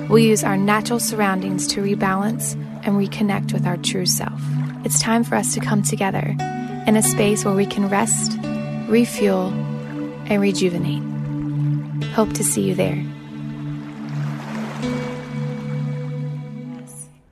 [0.09, 2.53] We'll use our natural surroundings to rebalance
[2.85, 4.41] and reconnect with our true self.
[4.85, 6.35] It's time for us to come together
[6.87, 8.37] in a space where we can rest,
[8.87, 9.47] refuel,
[10.27, 11.03] and rejuvenate.
[12.11, 13.03] Hope to see you there.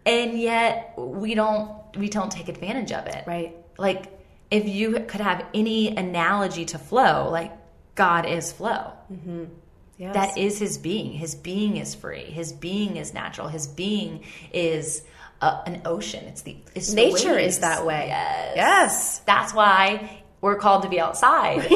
[0.09, 3.23] and yet we don't we don't take advantage of it.
[3.28, 3.56] Right.
[3.78, 4.06] Like
[4.52, 7.52] if you could have any analogy to flow, like
[7.95, 8.93] God is flow.
[9.97, 10.13] Yes.
[10.13, 11.12] That is his being.
[11.12, 12.23] His being is free.
[12.23, 13.49] His being is natural.
[13.49, 14.23] His being
[14.54, 15.04] is
[15.41, 16.23] uh, an ocean.
[16.25, 17.56] It's the it's Nature waves.
[17.56, 18.06] is that way.
[18.08, 18.54] Yes.
[18.56, 19.19] Yes.
[19.25, 21.67] That's why we're called to be outside.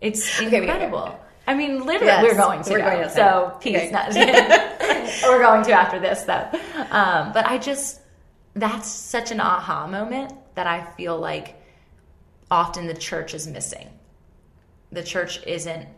[0.00, 1.18] it's okay, incredible.
[1.46, 2.70] I mean, literally, Yes, we're going to.
[2.70, 2.90] we're go.
[2.90, 3.08] going.
[3.08, 3.76] So peace.
[3.76, 3.90] Okay.
[3.90, 4.12] Not,
[5.24, 6.48] we're going to after this, though.
[6.90, 8.00] Um, but I just
[8.54, 11.56] that's such an aha moment that I feel like
[12.50, 13.88] often the church is missing.
[14.92, 15.88] The church isn't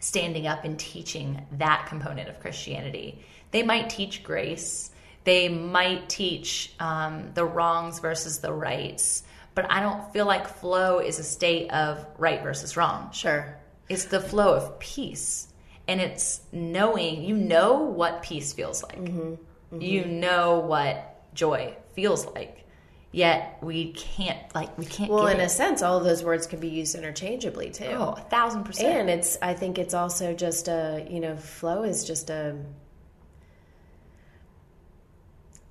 [0.00, 3.24] standing up and teaching that component of Christianity.
[3.50, 4.90] They might teach grace,
[5.24, 9.22] they might teach um, the wrongs versus the rights,
[9.54, 13.10] but I don't feel like flow is a state of right versus wrong.
[13.12, 13.56] Sure.
[13.88, 15.48] It's the flow of peace.
[15.86, 18.98] And it's knowing, you know what peace feels like.
[19.78, 22.60] You know what joy feels like.
[23.12, 25.44] Yet we can't, like, we can't Well, get in it.
[25.44, 27.84] a sense, all of those words can be used interchangeably too.
[27.86, 28.88] Oh, a thousand percent.
[28.98, 32.56] And it's, I think it's also just a, you know, flow is just a,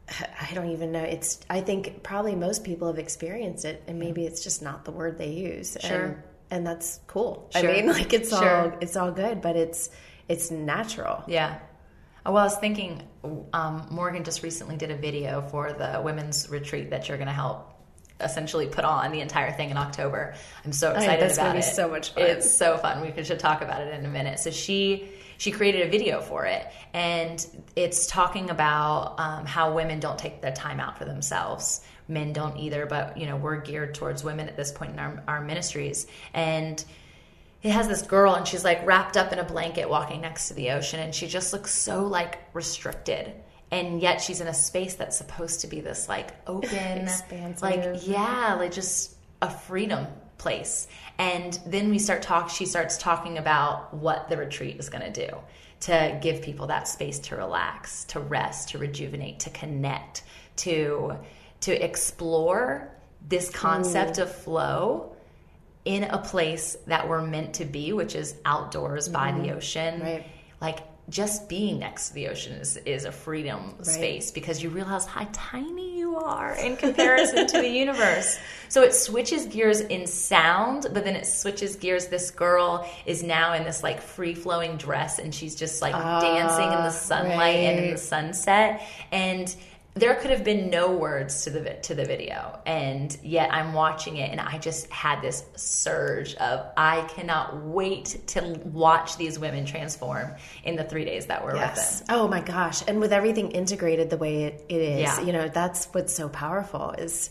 [0.09, 1.03] I don't even know.
[1.03, 4.91] It's, I think probably most people have experienced it and maybe it's just not the
[4.91, 5.75] word they use.
[5.81, 6.05] Sure.
[6.05, 7.49] And, and that's cool.
[7.55, 7.69] Sure.
[7.69, 9.89] I mean, like it's all, it's all good, but it's,
[10.29, 11.23] it's natural.
[11.27, 11.59] Yeah.
[12.25, 13.03] Oh, Well, I was thinking,
[13.53, 17.33] um, Morgan just recently did a video for the women's retreat that you're going to
[17.33, 17.69] help
[18.21, 20.33] essentially put on the entire thing in October.
[20.63, 21.63] I'm so excited that's about gonna be it.
[21.75, 22.23] so much fun.
[22.23, 23.01] It's so fun.
[23.01, 24.39] We could- should talk about it in a minute.
[24.39, 25.09] So she
[25.39, 30.41] she created a video for it, and it's talking about um, how women don't take
[30.41, 31.81] the time out for themselves.
[32.07, 35.21] Men don't either, but you know we're geared towards women at this point in our,
[35.27, 36.81] our ministries, and
[37.63, 40.53] it has this girl and she's like wrapped up in a blanket walking next to
[40.53, 43.33] the ocean and she just looks so like restricted.
[43.71, 47.61] And yet she's in a space that's supposed to be this like open Expansive.
[47.61, 50.87] like yeah like just a freedom place.
[51.17, 55.27] And then we start talk she starts talking about what the retreat is going to
[55.27, 55.33] do
[55.81, 60.23] to give people that space to relax to rest to rejuvenate to connect
[60.57, 61.13] to
[61.61, 62.89] to explore
[63.27, 65.12] this concept of flow
[65.85, 69.57] in a place that we're meant to be, which is outdoors by the mm-hmm.
[69.57, 70.01] ocean.
[70.01, 70.25] Right.
[70.61, 75.05] Like just being next to the ocean is, is a freedom space because you realize
[75.05, 78.37] how tiny you are in comparison to the universe.
[78.69, 82.07] So it switches gears in sound, but then it switches gears.
[82.07, 86.65] This girl is now in this like free flowing dress and she's just like dancing
[86.65, 88.81] in the ah, sunlight and in the sunset.
[89.11, 89.53] And
[89.95, 94.17] there could have been no words to the to the video and yet i'm watching
[94.17, 99.65] it and i just had this surge of i cannot wait to watch these women
[99.65, 100.31] transform
[100.63, 101.99] in the three days that we're with Yes.
[102.01, 102.81] them Oh my gosh.
[102.87, 105.21] And with everything integrated the way it, it is, Yeah.
[105.21, 107.29] you know, that's what's so powerful is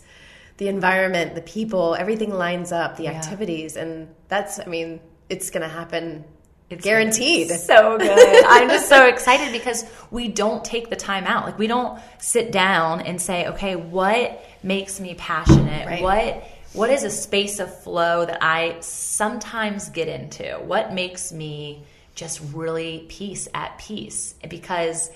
[0.57, 3.75] the environment, the people, everything lines up, the activities.
[3.75, 4.99] And that's, I mean,
[5.29, 6.25] it's going to happen
[6.73, 7.49] It's guaranteed.
[7.49, 8.45] so good.
[8.45, 11.45] I'm just so excited because we don't take the time out.
[11.45, 15.85] Like we don't sit down and say okay what makes me passionate?
[15.85, 16.01] Right.
[16.01, 20.53] what what is a space of flow that i sometimes get into?
[20.65, 21.83] What makes me
[22.15, 24.35] just really peace at peace?
[24.49, 25.11] Because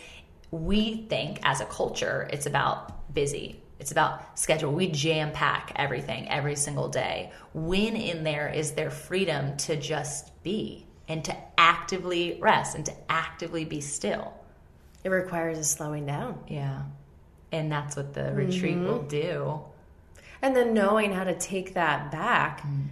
[0.52, 3.62] we think as a culture it's about busy.
[3.80, 4.74] It's about schedule.
[4.74, 7.32] We jam pack everything every single day.
[7.54, 12.94] When in there is there freedom to just be and to actively rest and to
[13.10, 14.34] actively be still.
[15.04, 16.44] It requires a slowing down.
[16.48, 16.84] yeah.
[17.52, 18.36] And that's what the mm-hmm.
[18.36, 19.62] retreat will do.
[20.42, 22.88] And then knowing how to take that back Mm.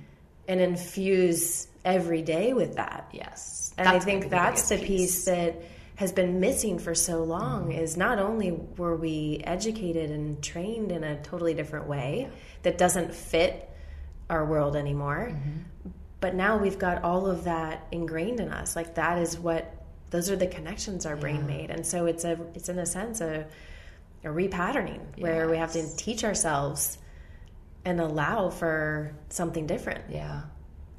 [0.47, 3.09] and infuse every day with that.
[3.11, 3.73] yes.
[3.77, 5.61] And I think that's the biggest piece that
[5.95, 7.31] has been missing for so mm-hmm.
[7.31, 12.29] long is not only were we educated and trained in a totally different way
[12.63, 13.69] that doesn't fit
[14.29, 15.89] our world anymore, mm-hmm.
[16.25, 18.75] But now we've got all of that ingrained in us.
[18.75, 19.71] Like that is what
[20.09, 23.21] those are the connections our brain made, and so it's a it's in a sense
[23.21, 23.45] a
[24.23, 26.97] a repatterning where we have to teach ourselves
[27.85, 30.03] and allow for something different.
[30.09, 30.41] Yeah.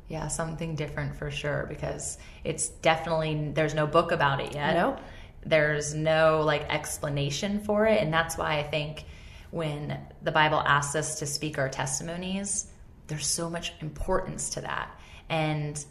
[0.07, 4.75] Yeah, something different for sure because it's definitely there's no book about it yet.
[4.75, 4.97] No.
[5.45, 9.07] There's no like explanation for it and that's why I think
[9.51, 12.69] when the Bible asks us to speak our testimonies,
[13.09, 14.97] there's so much importance to that.
[15.29, 15.85] And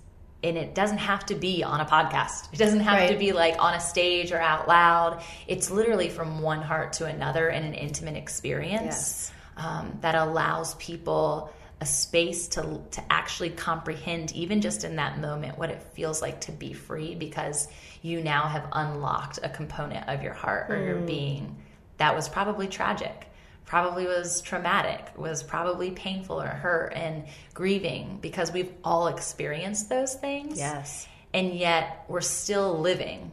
[0.43, 2.53] and it doesn't have to be on a podcast.
[2.53, 5.23] It doesn't have to be like on a stage or out loud.
[5.47, 9.31] It's literally from one heart to another in an intimate experience Yes.
[9.57, 15.57] um, that allows people a space to to actually comprehend even just in that moment
[15.57, 17.67] what it feels like to be free because
[18.01, 21.53] you now have unlocked a component of your heart or your being
[21.97, 23.27] that was probably tragic
[23.65, 30.13] probably was traumatic was probably painful or hurt and grieving because we've all experienced those
[30.15, 31.07] things Yes.
[31.33, 33.31] and yet we're still living.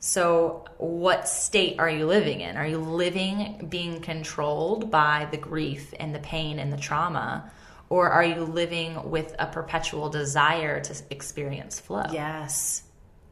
[0.00, 2.56] So, what state are you living in?
[2.56, 7.50] Are you living being controlled by the grief and the pain and the trauma?
[7.90, 12.04] Or are you living with a perpetual desire to experience flow?
[12.12, 12.82] Yes.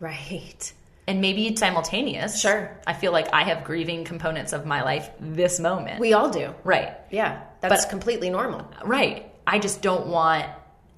[0.00, 0.72] Right.
[1.08, 2.40] And maybe simultaneous.
[2.40, 2.76] Sure.
[2.86, 6.00] I feel like I have grieving components of my life this moment.
[6.00, 6.52] We all do.
[6.64, 6.94] right.
[7.10, 7.42] Yeah.
[7.60, 8.66] That's But- completely normal.
[8.84, 9.32] Right.
[9.46, 10.46] I just don't want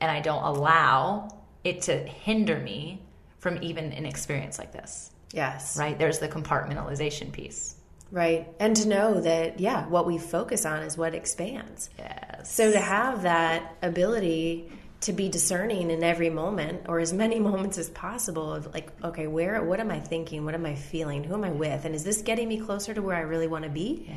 [0.00, 1.28] and I don't allow
[1.64, 3.02] it to hinder me
[3.40, 5.10] from even an experience like this.
[5.32, 5.76] Yes.
[5.78, 5.98] right?
[5.98, 7.74] There's the compartmentalization piece.
[8.10, 8.48] Right.
[8.58, 11.90] And to know that, yeah, what we focus on is what expands.
[11.98, 12.50] Yes.
[12.50, 17.78] So to have that ability to be discerning in every moment or as many moments
[17.78, 20.44] as possible of like, okay, where, what am I thinking?
[20.44, 21.24] What am I feeling?
[21.24, 21.84] Who am I with?
[21.84, 24.06] And is this getting me closer to where I really want to be?
[24.08, 24.16] Yeah.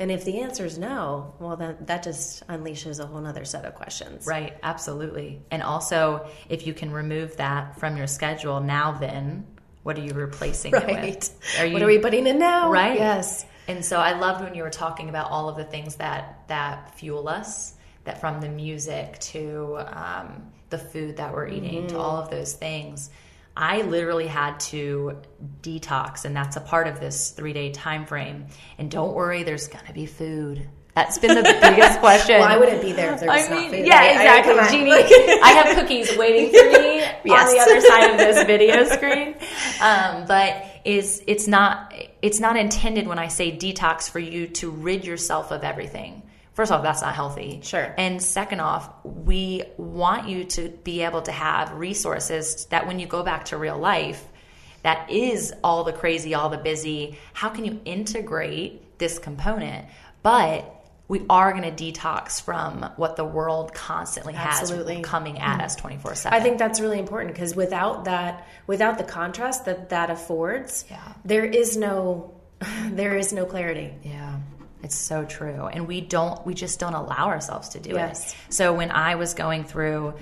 [0.00, 3.66] And if the answer is no, well, then that just unleashes a whole other set
[3.66, 4.26] of questions.
[4.26, 5.42] Right, absolutely.
[5.50, 9.46] And also, if you can remove that from your schedule, now then,
[9.82, 11.58] what are you replacing it with?
[11.58, 12.70] Are you what are we putting in now?
[12.70, 12.98] right?
[12.98, 13.44] Yes.
[13.68, 16.94] And so I loved when you were talking about all of the things that that
[16.98, 22.16] fuel us, that from the music to um, the food that we're eating to all
[22.16, 23.10] of those things.
[23.56, 25.18] I literally had to
[25.60, 28.46] detox, and that's a part of this three day time frame.
[28.78, 30.68] And don't worry, there's gonna be food.
[30.94, 32.40] That's been the biggest question.
[32.40, 33.86] Why wouldn't be there if there was I not food.
[33.86, 34.58] yeah, I- I- exactly.
[34.58, 34.70] on.
[34.70, 34.92] Jeannie,
[35.42, 37.02] I have cookies waiting for me
[37.34, 39.34] on the other side of this video screen.
[39.82, 44.70] Um, but is it's not it's not intended when I say detox for you to
[44.70, 46.22] rid yourself of everything.
[46.60, 47.60] First off, that's not healthy.
[47.62, 47.94] Sure.
[47.96, 53.06] And second off, we want you to be able to have resources that when you
[53.06, 54.22] go back to real life,
[54.82, 57.16] that is all the crazy, all the busy.
[57.32, 59.86] How can you integrate this component?
[60.22, 60.70] But
[61.08, 64.96] we are going to detox from what the world constantly Absolutely.
[64.96, 66.38] has coming at us 24 7.
[66.38, 71.14] I think that's really important because without that, without the contrast that that affords, Yeah.
[71.24, 72.34] there is no,
[72.90, 73.94] there is no clarity.
[74.02, 74.39] Yeah.
[74.82, 75.66] It's so true.
[75.66, 78.32] And we don't, we just don't allow ourselves to do Yes.
[78.32, 78.54] it.
[78.54, 80.14] So when I was going through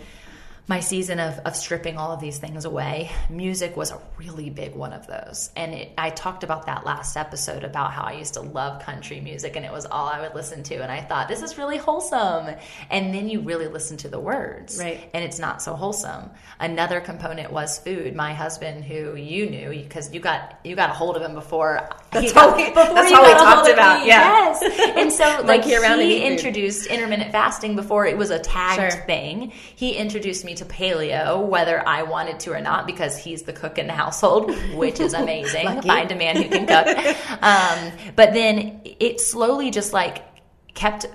[0.68, 4.74] my season of, of stripping all of these things away, music was a really big
[4.74, 5.48] one of those.
[5.56, 9.18] And it, I talked about that last episode about how I used to love country
[9.20, 10.74] music and it was all I would listen to.
[10.82, 12.54] And I thought, this is really wholesome.
[12.90, 14.78] And then you really listen to the words.
[14.78, 15.08] Right.
[15.14, 16.28] And it's not so wholesome.
[16.60, 18.14] Another component was food.
[18.14, 21.88] My husband, who you knew, because you got you got a hold of him before.
[22.10, 24.08] That's how we- before that's how we got a hold talked about, me.
[24.08, 24.58] yeah.
[24.60, 24.96] Yes.
[24.96, 26.32] And so like Monkey around and eat he food.
[26.32, 29.02] introduced intermittent fasting before it was a tagged Sure.
[29.04, 29.50] thing.
[29.76, 33.78] He introduced me to paleo, whether I wanted to or not, because he's the cook
[33.78, 35.82] in the household, which is amazing.
[35.82, 37.42] Find a man who can cook.
[37.42, 40.24] um, but then it slowly just like
[40.74, 41.06] kept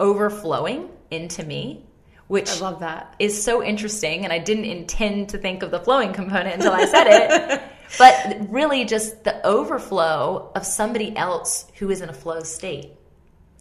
[0.00, 1.84] overflowing into me,
[2.26, 3.14] which I love that.
[3.18, 6.86] is so interesting and I didn't intend to think of the flowing component until I
[6.86, 7.62] said it.
[7.98, 12.92] but really just the overflow of somebody else who is in a flow state.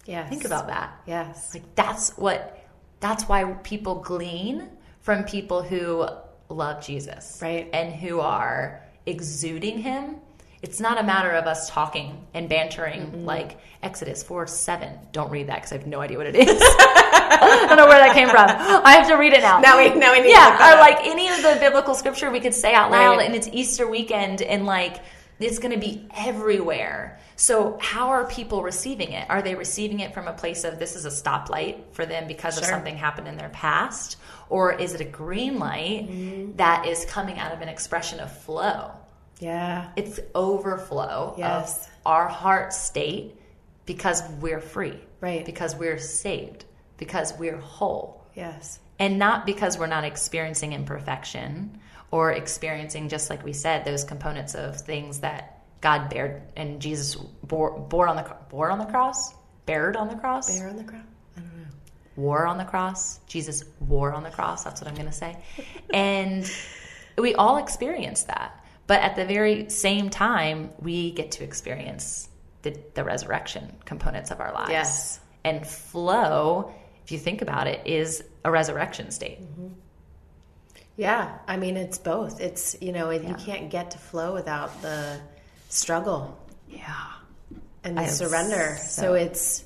[0.05, 0.29] Yes.
[0.29, 1.01] Think about that.
[1.05, 1.53] Yes.
[1.53, 2.59] Like that's what
[2.99, 4.69] that's why people glean
[5.03, 6.07] from people who
[6.49, 7.37] love Jesus.
[7.41, 7.69] Right.
[7.71, 10.15] And who are exuding him.
[10.61, 14.97] It's not a matter of us talking and bantering like Exodus 4 7.
[15.11, 16.47] Don't read that because I have no idea what it is.
[16.65, 18.45] I don't know where that came from.
[18.49, 19.59] I have to read it now.
[19.59, 22.39] Now we- now we need to Yeah, or like any of the biblical scripture we
[22.39, 23.25] could say out loud, Right.
[23.25, 25.01] and it's Easter weekend, and like
[25.43, 27.19] it's going to be everywhere.
[27.35, 29.27] So, how are people receiving it?
[29.29, 32.57] Are they receiving it from a place of this is a stoplight for them because
[32.57, 34.17] of something happened in their past?
[34.49, 36.57] Or is it a green light Mm-hmm.
[36.57, 38.91] that is coming out of an expression of flow?
[39.39, 39.89] Yeah.
[39.95, 41.85] It's overflow Yes.
[41.87, 43.35] of our heart state
[43.85, 44.99] because we're free.
[45.21, 45.45] Right.
[45.45, 46.65] Because we're saved.
[46.97, 48.25] Because we're whole.
[48.35, 48.79] Yes.
[48.99, 51.79] And not because we're not experiencing imperfection
[52.13, 57.15] or experiencing, just like we said, those components of things that God bared and Jesus
[57.41, 59.33] bore, bore on the bore on the cross,
[59.65, 61.07] bared on the cross, Bear on the ground.
[61.35, 61.65] I don't know.
[62.15, 63.17] wore on the cross.
[63.25, 64.63] Jesus wore on the cross.
[64.63, 65.35] That's what I'm going to say.
[65.91, 66.47] And
[67.17, 68.63] we all experience that.
[68.85, 72.29] But at the very same time, we get to experience
[72.61, 74.69] the, the resurrection components of our lives.
[74.69, 75.19] Yes.
[75.43, 76.71] And flow,
[77.03, 79.41] if you think about it, is a resurrection state.
[79.41, 79.67] Mm-hmm.
[80.95, 82.39] Yeah, I mean it's both.
[82.39, 85.19] It's you know you can't get to flow without the
[85.69, 86.37] struggle
[86.69, 86.93] Yeah.
[87.83, 88.77] and the I surrender.
[88.79, 89.63] so- So, it's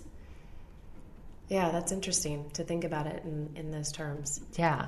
[1.50, 4.40] yeah, that's interesting to think about it in in those terms.
[4.58, 4.88] Yeah.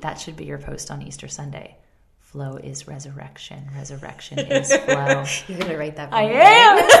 [0.00, 1.76] That should be your post on Easter Sunday.
[2.18, 3.70] Flow is resurrection.
[3.76, 5.24] Resurrection is flow.
[5.48, 6.12] You're gonna write that.
[6.12, 6.78] I me, am.
[6.78, 7.00] So good.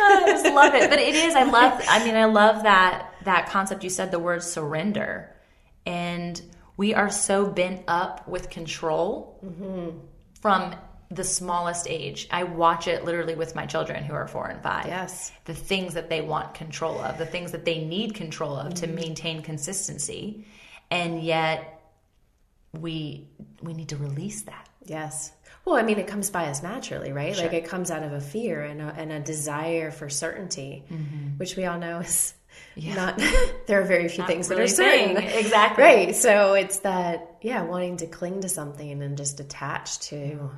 [0.00, 0.88] I just love it.
[0.88, 1.34] But it is.
[1.34, 1.82] I love.
[1.88, 3.82] I mean, I love that that concept.
[3.84, 5.34] You said the word surrender,
[5.84, 6.40] and
[6.78, 9.38] we are so bent up with control
[10.40, 10.74] from
[11.10, 12.28] the smallest age.
[12.30, 14.86] I watch it literally with my children who are four and five.
[14.86, 15.32] Yes.
[15.44, 18.86] The things that they want control of, the things that they need control of to
[18.86, 20.46] maintain consistency,
[20.90, 21.82] and yet
[22.72, 23.26] we
[23.60, 24.68] we need to release that.
[24.84, 25.32] Yes.
[25.64, 27.36] Well, I mean, it comes by us naturally, right?
[27.36, 31.36] Like it comes out of a fear and a, and a desire for certainty, mm-hmm.
[31.38, 32.34] which we all know is
[32.76, 33.18] not.
[33.66, 35.16] there are very few things that are certain.
[35.16, 35.28] thing.
[35.38, 35.84] Exactly.
[35.84, 36.14] Right.
[36.16, 40.50] So it's that, yeah, wanting to cling to something and just attach to.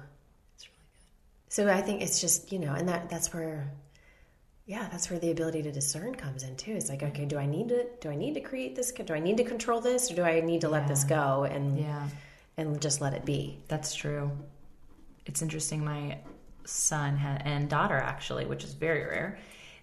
[1.49, 3.73] So I think it's just you know, and that that's where,
[4.67, 6.73] yeah, that's where the ability to discern comes in too.
[6.73, 8.93] It's like, okay, do I need to do I need to create this?
[8.93, 11.79] Do I need to control this, or do I need to let this go and
[11.79, 12.07] Yeah.
[12.57, 13.59] and just let it be?
[13.69, 14.31] That's true.
[15.27, 15.85] It's interesting.
[15.85, 16.19] My
[16.65, 19.39] son and daughter, actually, which is very rare,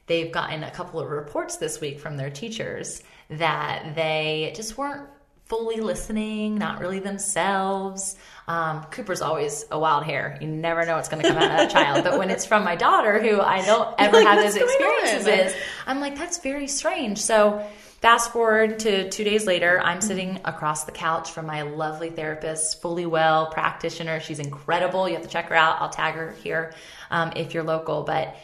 [0.08, 5.08] they've gotten a couple of reports this week from their teachers that they just weren't
[5.48, 8.18] fully listening, not really themselves.
[8.48, 10.38] Um, Cooper's always a wild hair.
[10.42, 12.04] You never know what's going to come out of that child.
[12.04, 15.34] But when it's from my daughter, who I don't ever like, have those experiences, on?"
[15.34, 15.56] is
[15.86, 17.20] I'm like, that's very strange.
[17.20, 17.66] So
[18.02, 22.82] fast forward to two days later, I'm sitting across the couch from my lovely therapist,
[22.82, 24.20] fully well practitioner.
[24.20, 25.08] She's incredible.
[25.08, 25.82] You have to check her out.
[25.82, 26.74] I'll tag her here
[27.10, 28.04] um, if you're local.
[28.04, 28.36] But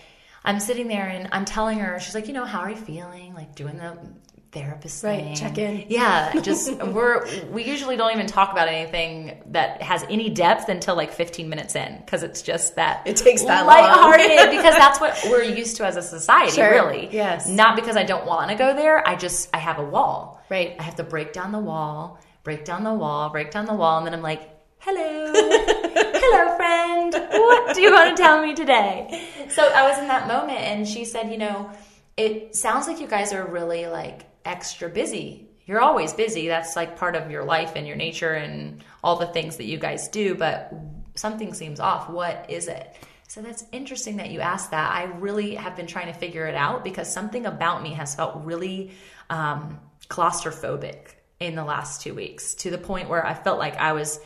[0.45, 3.33] I'm sitting there and I'm telling her, she's like, you know, how are you feeling?
[3.33, 3.97] Like doing the
[4.51, 5.35] therapist Right, thing.
[5.35, 5.85] check in.
[5.89, 10.95] Yeah, just we're we usually don't even talk about anything that has any depth until
[10.95, 13.77] like 15 minutes in because it's just that It takes that long.
[13.77, 17.09] lighthearted because that's what we're used to as a society, Sure, really.
[17.11, 17.47] yes.
[17.49, 19.05] Not because I don't want to go there.
[19.07, 20.39] I just I have a wall.
[20.49, 20.75] Right.
[20.79, 23.97] I have to break down the wall, break down the wall, break down the wall,
[23.97, 24.52] and then I'm like,
[24.85, 27.13] hello, hello, friend.
[27.13, 29.29] What do you want to tell me today?
[29.49, 31.71] So I was in that moment, and she said, you know,
[32.17, 35.47] it sounds like you guys are really like extra busy.
[35.65, 36.49] You're always busy.
[36.49, 39.77] That's like part of your life and your nature and all the things that you
[39.77, 40.73] guys do, but
[41.15, 42.09] something seems off.
[42.09, 42.93] What is it?
[43.29, 44.93] So that's interesting that you asked that.
[44.93, 48.43] I really have been trying to figure it out because something about me has felt
[48.43, 48.91] really
[49.29, 49.79] um,
[50.09, 54.19] claustrophobic in the last two weeks to the point where I felt like I was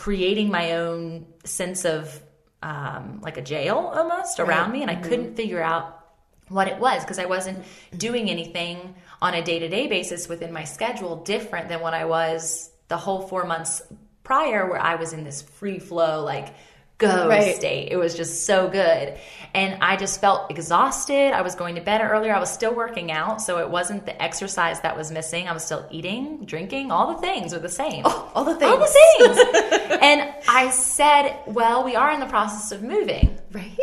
[0.00, 2.22] creating my own sense of
[2.62, 6.06] um, like a jail almost around me, and I couldn't figure out
[6.48, 7.62] what it was because I wasn't
[7.94, 12.06] doing anything on a day to day basis within my schedule different than what I
[12.06, 13.82] was the whole four months
[14.24, 16.54] prior, where I was in this free flow, like
[17.00, 17.56] go Right.
[17.56, 17.88] state.
[17.90, 19.18] It was just so good.
[19.52, 21.32] And I just felt exhausted.
[21.32, 22.32] I was going to bed earlier.
[22.32, 23.42] I was still working out.
[23.42, 25.48] So it wasn't the exercise that was missing.
[25.48, 28.02] I was still eating, drinking, all the things were the same.
[28.04, 28.72] Oh, all the things.
[28.72, 29.98] All the things.
[30.02, 33.36] and I said, well, we are in the process of moving.
[33.50, 33.76] Right?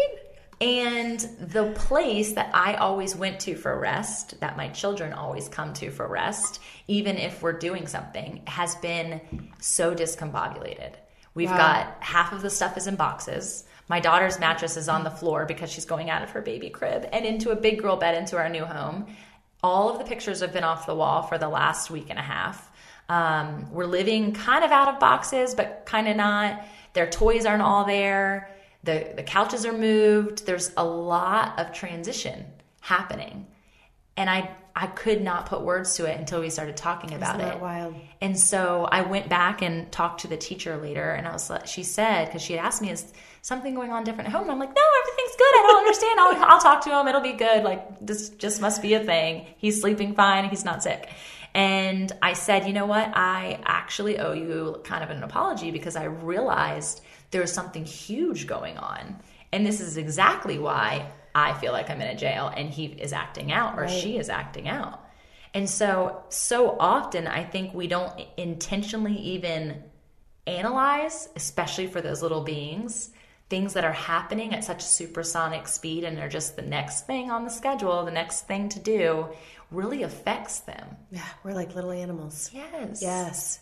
[0.62, 5.74] And the place that I always went to for rest, that my children always come
[5.74, 9.22] to for rest, even if we're doing something, has been
[9.60, 10.94] so discombobulated.
[11.38, 11.58] We've Wow.
[11.58, 13.64] got half of the stuff is in boxes.
[13.88, 17.08] My daughter's mattress is on the floor because she's going out of her baby crib
[17.14, 19.06] and into a big girl bed into our new home.
[19.62, 22.24] All of the pictures have been off the wall for the last week and a
[22.24, 22.72] half.
[23.08, 26.66] Um, we're living kind of out of boxes, but kind of not.
[26.94, 28.50] Their toys aren't all there.
[28.84, 30.48] The, the couches are moved.
[30.48, 32.48] There's a lot of transition
[32.82, 33.46] happening.
[34.18, 37.60] And I, I could not put words to it until we started talking about it.
[37.60, 37.96] wild?
[38.22, 41.66] And so I went back and talked to the teacher later, and I was like,
[41.66, 43.12] she said, because she had asked me, is
[43.42, 44.44] something going on different at home?
[44.44, 45.46] And I'm like, no, everything's good.
[45.46, 46.20] I don't understand.
[46.20, 47.08] I'll, I'll talk to him.
[47.08, 47.64] It'll be good.
[47.64, 49.48] Like, this just must be a thing.
[49.58, 50.48] He's sleeping fine.
[50.48, 51.10] He's not sick.
[51.56, 53.12] And I said, you know what?
[53.16, 57.02] I actually owe you kind of an apology because I realized
[57.32, 59.16] there was something huge going on.
[59.52, 63.14] And this is exactly why I feel like I'm in a jail and he is
[63.14, 63.90] acting out or Right.
[63.92, 65.04] she is acting out.
[65.54, 69.84] And so, so often I think we don't intentionally even
[70.48, 73.12] analyze, especially for those little beings,
[73.50, 77.44] things that are happening at such supersonic speed and they're just the next thing on
[77.44, 79.28] the schedule, the next thing to do,
[79.72, 80.98] really affects them.
[81.12, 82.50] Yeah, we're like little animals.
[82.54, 83.02] Yes.
[83.02, 83.60] Yes.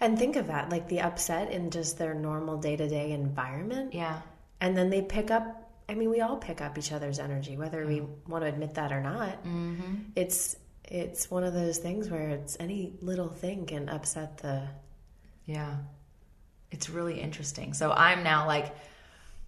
[0.00, 3.94] And think of that, like the upset in just their normal day to day environment.
[3.94, 4.20] Yeah.
[4.60, 5.63] And then they pick up,
[5.94, 8.90] I mean, we all pick up each other's energy, whether we want to admit that
[8.90, 9.44] or not.
[9.44, 9.94] Mm-hmm.
[10.16, 14.66] It's, it's one of those things where it's any little thing can upset the.
[15.46, 15.76] Yeah.
[16.72, 17.74] It's really interesting.
[17.74, 18.74] So I'm now like,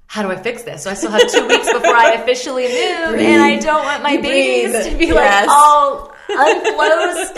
[0.06, 0.84] how do I fix this?
[0.84, 4.16] So I still have two weeks before I officially move, and I don't want my
[4.16, 4.92] babies Breathe.
[4.92, 5.48] to be Yes.
[5.48, 7.24] like all unflow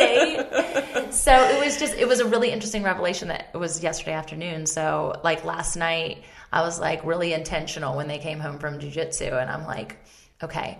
[1.07, 1.15] state.
[1.15, 4.67] So it was just, it was a really interesting revelation that it was yesterday afternoon.
[4.67, 9.41] So like last night, I was like really intentional when they came home from jujitsu,
[9.41, 9.99] and I'm like,
[10.43, 10.79] okay,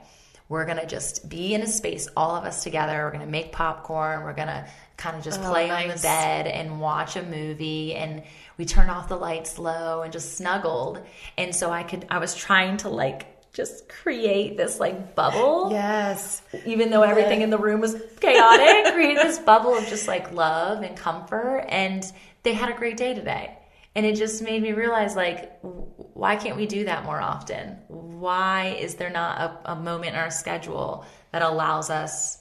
[0.49, 3.05] we're gonna just be in a space, all of us together.
[3.05, 4.25] We're gonna make popcorn.
[4.25, 4.67] We're gonna
[4.97, 7.95] kind of just oh, play on the bed and watch a movie.
[7.95, 8.23] And
[8.57, 11.01] we turned off the lights low and just snuggled.
[11.37, 16.43] And so I could, I was trying to like just create this like bubble Yes.
[16.65, 20.83] even though everything in the room was chaotic, create this bubble of just like love
[20.83, 21.67] and comfort.
[21.69, 22.05] And
[22.43, 23.58] they had a great day today.
[23.99, 27.77] And it just made me realize like, why can't we do that more often?
[27.89, 32.39] Why is there not a, a moment in our schedule that allows us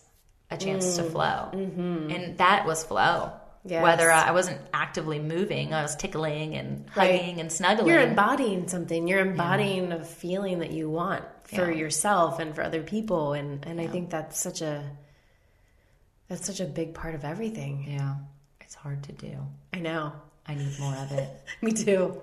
[0.51, 1.49] a chance to flow?
[1.53, 2.12] Mm-hmm.
[2.12, 3.32] And that was flow.
[3.66, 3.82] Yes.
[3.82, 7.20] Whether I wasn't actively moving, I was tickling and Right.
[7.20, 7.89] hugging and snuggling.
[7.89, 9.08] You're embodying something.
[9.08, 11.78] You're embodying a feeling that you want for Yeah.
[11.80, 13.34] yourself and for other people.
[13.34, 14.84] And, and I think that's such a,
[16.30, 17.86] that's such a big part of everything.
[17.89, 18.16] yeah,
[18.62, 19.36] it's hard to do.
[19.74, 20.14] I know.
[20.48, 21.30] I need more of it.
[21.62, 22.22] Me too.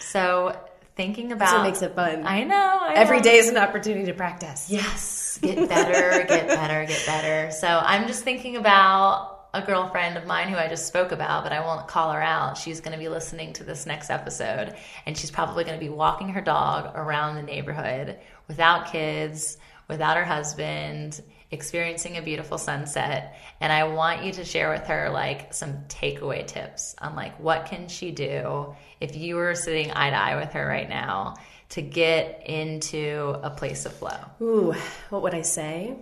[0.00, 0.56] So
[0.96, 2.26] thinking about That's what makes it fun.
[2.26, 2.78] I know.
[2.82, 3.22] I Every know.
[3.22, 4.68] day is an opportunity to practice.
[4.70, 5.38] Yes.
[5.42, 7.50] Get better, get better, get better.
[7.52, 11.52] So I'm just thinking about a girlfriend of mine who I just spoke about, but
[11.52, 12.56] I won't call her out.
[12.56, 15.90] She's going to be listening to this next episode, and she's probably going to be
[15.90, 18.18] walking her dog around the neighborhood
[18.48, 19.56] without kids,
[19.88, 21.20] without her husband,
[21.52, 23.38] experiencing a beautiful sunset.
[23.60, 27.66] And I want you to share with her like some takeaway tips on like what
[27.66, 31.34] can she do if you were sitting eye to eye with her right now
[31.70, 34.18] to get into a place of flow.
[34.40, 34.74] Ooh,
[35.10, 35.94] what would I say?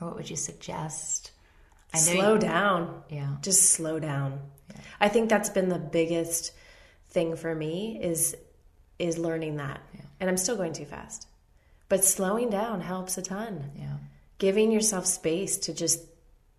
[0.00, 1.30] Or what would you suggest?
[1.94, 3.02] I know Slow you- down.
[3.08, 3.36] Yeah.
[3.42, 4.40] Just slow down.
[5.00, 6.52] I think that's been the biggest
[7.10, 8.36] thing for me is
[8.98, 9.80] is learning that.
[10.20, 11.26] And I'm still going too fast.
[11.88, 13.70] But slowing down helps a ton.
[13.76, 13.96] Yeah.
[14.40, 16.00] Giving yourself space to just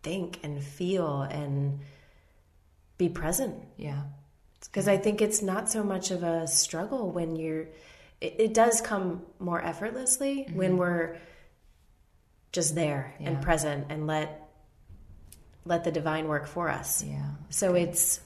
[0.04, 1.80] think and feel and
[2.98, 3.56] be present.
[3.78, 4.04] Yeah.
[4.62, 7.66] because I think it's not so much of a struggle when you're.
[8.22, 11.18] It, it does come more effortlessly when we're
[12.52, 13.30] just there Yeah.
[13.30, 14.48] and present and let
[15.66, 17.04] let the divine work for us.
[17.04, 17.26] Yeah.
[17.50, 18.20] So it's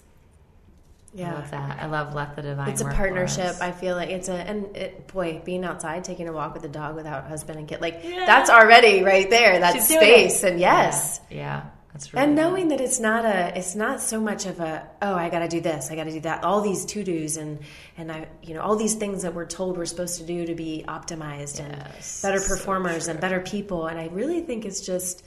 [1.16, 1.80] I yeah, love that.
[1.82, 2.70] I love let the divine.
[2.70, 3.56] it's a partnership.
[3.62, 6.70] I feel like it's a and it, boy, being outside, taking a walk with a
[6.70, 9.60] dog without husband and kid, like that's already right there.
[9.60, 10.52] That She's space it.
[10.52, 11.22] and yes.
[11.30, 11.38] Yeah.
[11.38, 11.66] yeah.
[11.94, 15.16] That's really And knowing that it's not a, it's not so much of a, oh,
[15.16, 16.44] I got to do this, I got to do that.
[16.44, 17.60] All these to dos and
[17.98, 20.56] and I, you know, all these things that we're told we're supposed to do to
[20.56, 23.88] be optimized and Yes, better so performers and better people.
[23.88, 25.24] And I really think it's just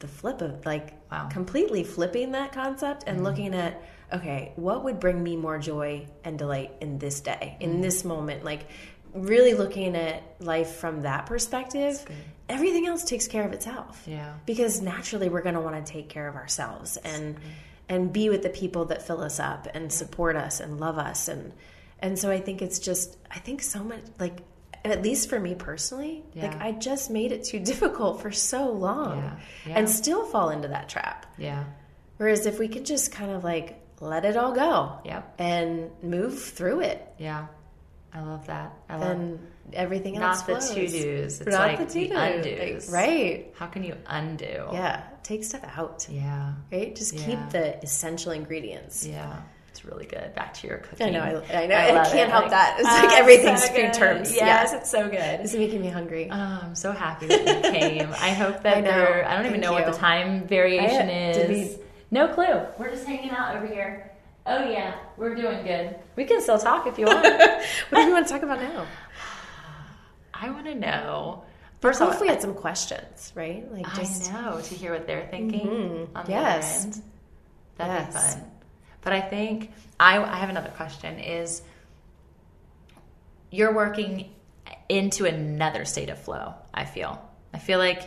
[0.00, 1.20] the flip of like Wow.
[1.20, 1.28] Mm-hmm.
[1.30, 3.82] completely flipping that concept and looking at,
[4.12, 7.62] okay, what would bring me more joy and delight in this day, Mm-hmm.
[7.62, 8.66] in this moment, like.
[9.12, 12.00] Really looking at life from that perspective,
[12.48, 14.34] everything else takes care of itself Yeah.
[14.46, 17.34] because naturally we're going to want to take care of ourselves and
[17.88, 21.26] and be with the people that fill us up and support us and love us
[21.26, 21.52] and
[21.98, 24.38] and so I think it's just I think so much like
[24.84, 29.18] at least for me personally like I just made it too difficult for so long
[29.18, 29.36] Yeah.
[29.66, 29.78] Yeah.
[29.80, 31.64] and still fall into that trap Yeah.
[32.18, 35.34] whereas if we could just kind of like let it all go Yep.
[35.38, 37.46] and move through it Yeah.
[38.12, 38.72] I love that.
[38.88, 39.38] I love
[39.72, 41.40] everything not else the to dos.
[41.40, 42.44] It's not like the to-dos.
[42.44, 42.92] undos.
[42.92, 44.66] right How can you undo?
[44.72, 46.54] yeah take stuff out Yeah.
[46.72, 46.94] right?
[46.96, 47.24] Just Yeah.
[47.26, 49.06] keep the essential ingredients.
[49.06, 49.36] Yeah.
[49.68, 50.34] It's really good.
[50.34, 51.06] Back to your cooking.
[51.06, 51.74] I know, I, I know.
[51.76, 52.32] I, love can't it.
[52.32, 52.80] help that.
[52.80, 54.34] It's ah, like everything's so food terms.
[54.34, 54.78] Yes, Yeah.
[54.80, 55.40] it's so good.
[55.40, 56.28] It's making me hungry.
[56.28, 56.34] Oh,
[56.64, 58.08] I'm so happy that you came.
[58.14, 58.90] I hope that I know.
[58.90, 59.24] there.
[59.28, 61.78] I don't even Thank know what the time variation I- is.
[62.10, 62.66] Did we- No clue.
[62.78, 64.10] We're just hanging out over here.
[64.46, 65.96] Oh yeah, we're doing good.
[66.16, 67.22] We can still talk if you want.
[67.90, 68.86] what do you want to talk about now?
[70.34, 71.44] I want to know.
[71.80, 73.70] First What off, we had some questions, right?
[73.72, 76.08] Like just I know to hear what they're thinking Mhm.
[76.16, 76.84] on the Yes.
[76.84, 77.02] other end.
[77.76, 78.34] That'd Yes.
[78.34, 78.50] be fun.
[79.02, 81.62] But I think I, I have another question: Is
[83.50, 84.30] you're working
[84.88, 87.20] into another state of flow, I feel.
[87.54, 88.02] I feel like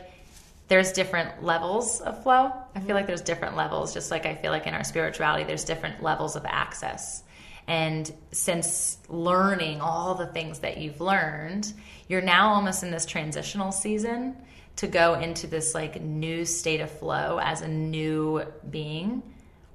[0.67, 2.51] there's different levels of flow.
[2.75, 5.63] I feel like there's different levels, just like I feel like in our spirituality, there's
[5.63, 7.23] different levels of access.
[7.67, 11.71] And since learning all the things that you've learned,
[12.07, 14.35] you're now almost in this transitional season
[14.77, 19.21] to go into this like new state of flow as a new being.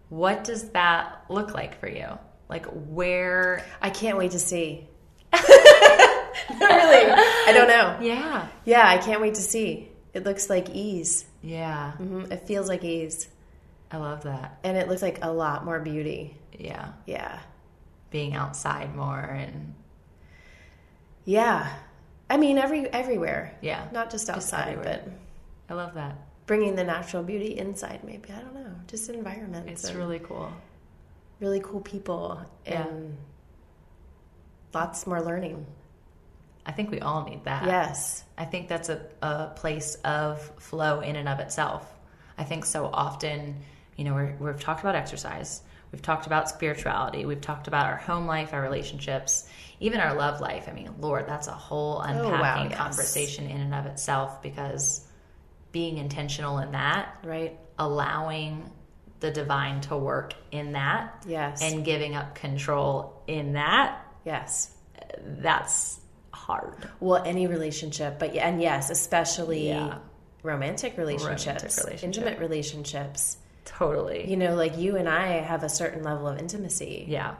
[0.09, 2.19] What does that look like for you?
[2.49, 4.89] Like where I can't wait to see.
[6.51, 7.99] really, I don't know.
[8.01, 8.49] Yeah.
[8.65, 9.88] Yeah, I can't wait to see.
[10.15, 11.27] It looks like ease.
[11.43, 11.93] Yeah.
[11.93, 13.29] hmm It feels like ease,
[13.91, 14.59] I love that.
[14.65, 16.37] and it looks like a lot more beauty.
[16.59, 16.93] Yeah.
[17.07, 17.39] Yeah,
[18.11, 19.75] Being outside more and
[21.25, 21.73] yeah.
[22.31, 23.55] I mean, every everywhere.
[23.63, 23.87] Yeah.
[23.93, 25.03] not just outside, everywhere.
[25.69, 26.17] but I love that.
[26.47, 28.03] bringing the natural beauty inside.
[28.05, 28.73] Maybe I don't know.
[28.87, 29.85] Just environments.
[29.85, 30.51] It's really cool.
[31.41, 32.87] really cool people Yeah.
[32.87, 33.17] and
[34.75, 35.67] lots more learning.
[36.69, 37.65] I think we all need that.
[37.65, 38.23] Yes.
[38.37, 41.91] I think that's a, a place of flow in and of itself.
[42.37, 43.57] I think so often,
[43.97, 47.97] you know, we're, we've talked about exercise, we've talked about spirituality, we've talked about our
[47.97, 49.49] home life, our relationships,
[49.81, 50.69] even our love life.
[50.69, 52.77] I mean, Lord, that's a whole oh, unpacking Oh, wow, yes.
[52.77, 55.07] conversation in and of itself because
[55.73, 57.59] being intentional in that, Right.
[57.79, 58.71] allowing
[59.21, 61.63] the divine to work in that, Yes.
[61.63, 64.71] and giving up control in that, Yes.
[65.25, 65.98] that's
[66.49, 66.75] hard.
[66.99, 69.99] Well, any relationship, but and yes, especially Yeah.
[70.43, 72.05] romantic relationships, Romantic relationship.
[72.05, 73.37] intimate relationships.
[73.65, 74.29] Totally.
[74.31, 77.35] You know, like you and I have a certain level of intimacy, yeah.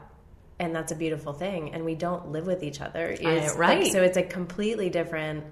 [0.59, 1.73] and that's a beautiful thing.
[1.73, 3.87] And we don't live with each other, I- It's like- right.
[3.91, 5.43] so it's a completely different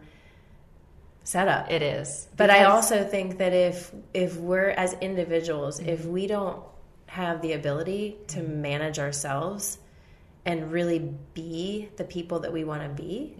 [1.23, 1.71] setup.
[1.71, 2.27] It is.
[2.37, 6.11] But I also think that if if we're as individuals, if Mm-hmm.
[6.11, 6.61] we don't
[7.07, 9.77] have the ability to manage ourselves
[10.45, 10.99] and really
[11.33, 13.35] be the people that we want to be.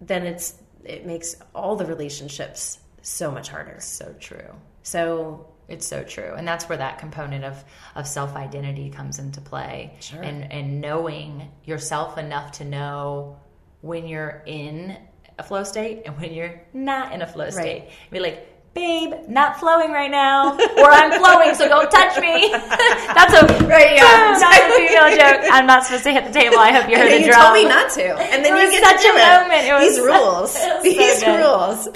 [0.00, 3.76] Then it's it makes all the relationships so much harder.
[3.80, 4.54] So true.
[4.82, 6.34] So It's so true.
[6.36, 9.94] And that's where that component of, of self identity comes into play.
[10.00, 10.20] Sure.
[10.20, 13.38] And and knowing yourself enough to know
[13.80, 14.96] when you're in
[15.38, 17.88] a flow state and when you're not in a flow state.
[18.10, 20.54] Be like, babe, not flowing right now.
[20.56, 22.50] or I'm flowing, so don't touch me.
[22.52, 24.36] that's a Right, yeah.
[24.40, 25.50] Not a female joke.
[25.52, 26.58] I'm not supposed to hit the table.
[26.58, 27.40] I hope you heard the you drum.
[27.40, 29.42] told me not to, and then you get such a it.
[29.42, 29.66] moment.
[29.66, 31.38] It was These rules, was these good.
[31.40, 31.88] rules.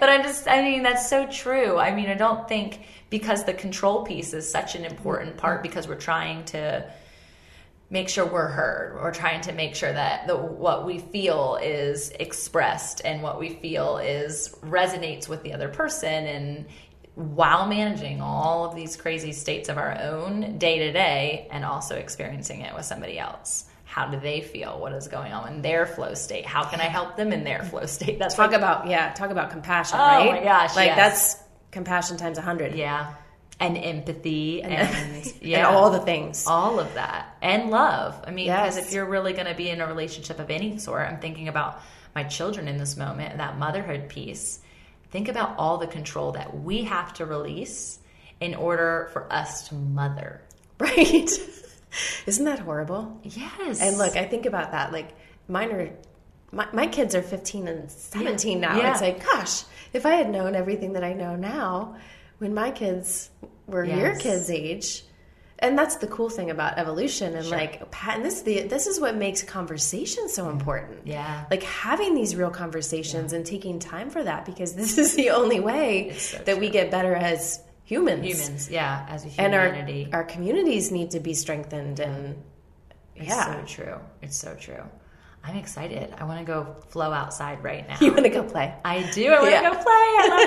[0.00, 1.78] but I'm just, I mean, that's so true.
[1.78, 2.80] I mean, I don't think
[3.10, 6.84] because the control piece is such an important part because we're trying to
[7.90, 8.98] make sure we're heard.
[9.02, 13.50] We're trying to make sure that the, what we feel is expressed and what we
[13.50, 16.26] feel is resonates with the other person.
[16.26, 16.66] And
[17.14, 21.96] while managing all of these crazy states of our own day to day and also
[21.96, 23.64] experiencing it with somebody else.
[23.84, 24.78] How do they feel?
[24.78, 26.44] What is going on in their flow state?
[26.44, 28.18] How can I help them in their flow state?
[28.18, 30.30] That's Talk like about yeah, talk about compassion, Oh right?
[30.30, 30.96] my gosh, like yes.
[31.34, 33.14] that's compassion times a hundred, Yeah.
[33.60, 35.66] And empathy and, and yeah.
[35.70, 36.46] all the things.
[36.46, 37.36] all of that.
[37.42, 38.22] And love.
[38.26, 38.86] I mean, because Yes.
[38.86, 41.80] if you're really going to be in a relationship of any sort, I'm thinking about
[42.14, 44.60] my children in this moment, that motherhood piece.
[45.10, 47.98] Think about all the control that we have to release
[48.40, 50.40] in order for us to mother.
[50.78, 51.28] Right?
[52.26, 53.18] Isn't that horrible?
[53.24, 53.80] Yes.
[53.80, 54.92] And look, I think about that.
[54.92, 55.16] Like
[55.48, 55.90] mine are,
[56.52, 58.76] my, my kids are 15 and 17 now.
[58.76, 58.92] Yeah.
[58.92, 61.96] It's like, gosh, if I had known everything that I know now
[62.38, 63.30] when my kids
[63.66, 65.04] were your kids' age.
[65.60, 69.00] And that's the cool thing about evolution and like pa- and this the this is
[69.00, 71.00] what makes conversation so important.
[71.04, 71.46] Yeah.
[71.50, 75.58] Like having these real conversations and taking time for that because this is the only
[75.58, 78.24] way so that we get better as humans.
[78.24, 80.08] humans, yeah, as a And humanity.
[80.12, 82.40] our our communities need to be strengthened and
[83.16, 83.56] it's yeah.
[83.60, 83.98] so true.
[84.22, 84.84] It's so true.
[85.48, 86.12] I'm excited.
[86.18, 87.96] I want to go flow outside right now.
[88.02, 88.74] You want to go play?
[88.84, 89.30] I do.
[89.32, 89.62] I want Yeah.
[89.70, 89.84] to go play.
[89.86, 90.40] I love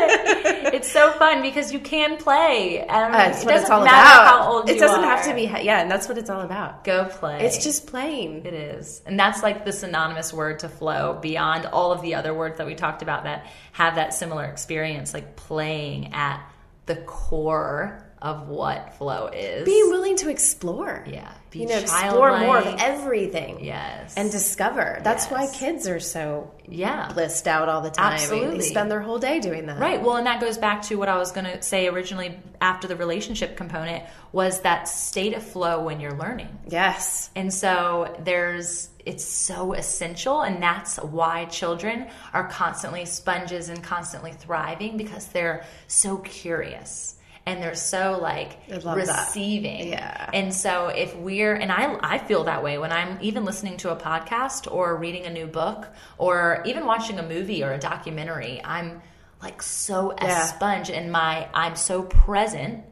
[0.68, 0.74] it.
[0.76, 2.80] it's so fun because you can play.
[2.82, 4.28] And That's uh, it what doesn't it's all about.
[4.28, 5.04] how old it doesn't are.
[5.18, 5.43] have to be.
[5.43, 6.84] Yeah, and that's what it's all about.
[6.84, 7.41] Go play.
[7.45, 8.45] It's just playing.
[8.45, 9.02] It is.
[9.08, 12.68] And that's like the synonymous word to flow beyond all of the other words that
[12.68, 16.41] we talked about that have that similar experience, like playing at
[16.86, 19.65] the core of what flow is.
[19.65, 21.03] Being willing to explore.
[21.07, 21.32] yeah.
[21.49, 23.63] Be you know, explore more of everything.
[23.65, 24.13] Yes.
[24.15, 25.01] And discover.
[25.03, 27.11] That's why kids are so yeah.
[27.11, 28.13] blissed out all the time.
[28.13, 28.59] Absolutely.
[28.59, 29.80] They spend their whole day doing that.
[29.80, 30.01] Right.
[30.01, 32.95] Well, and that goes back to what I was going to say originally after the
[32.95, 36.57] relationship component was that state of flow when you're learning.
[36.69, 37.30] Yes.
[37.36, 44.32] And so there's it's so essential and that's why children are constantly sponges and constantly
[44.32, 47.15] thriving because they're so curious
[47.46, 49.28] and they're so like love that.
[49.28, 49.89] receiving.
[49.89, 50.30] Yeah.
[50.34, 53.92] And so if we're and I I feel that way when I'm even listening to
[53.92, 55.88] a podcast or reading a new book
[56.18, 59.02] or even watching a movie or a documentary, I'm
[59.42, 60.46] like so a Yeah.
[60.46, 62.84] sponge and my I'm so present,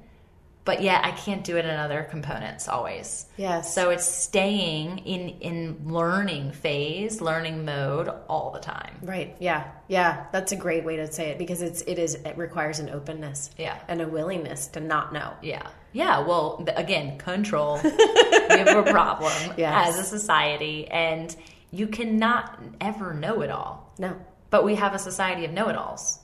[0.70, 3.26] but yet I can't do it in other components always.
[3.38, 3.74] Yes.
[3.74, 8.99] So it's staying in in learning phase, learning mode all the time.
[9.01, 9.36] Right.
[9.39, 9.72] Yeah.
[9.88, 10.28] Yeah.
[10.32, 13.49] That's a great way to say it because it's it is it requires an openness.
[13.57, 13.80] Yeah.
[13.88, 15.34] And a willingness to not know.
[15.41, 15.67] Yeah.
[15.91, 16.20] Yeah.
[16.20, 17.80] Well, again, control.
[17.84, 19.88] we have a problem Yes.
[19.89, 21.36] as a society, and
[21.72, 23.91] you cannot ever know it all.
[23.97, 24.15] No.
[24.51, 26.20] But we have a society of know it alls.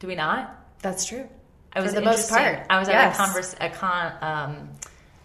[0.00, 0.52] Do we not?
[0.80, 1.28] That's true.
[1.74, 2.66] I was For the most part.
[2.68, 3.18] I was Yes.
[3.18, 4.68] at a, converse, a, con, um,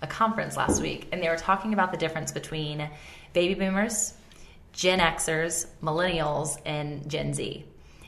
[0.01, 2.89] a conference last week, and they were talking about the difference between
[3.33, 4.13] baby boomers,
[4.73, 7.65] Gen Xers, millennials, and Gen Z.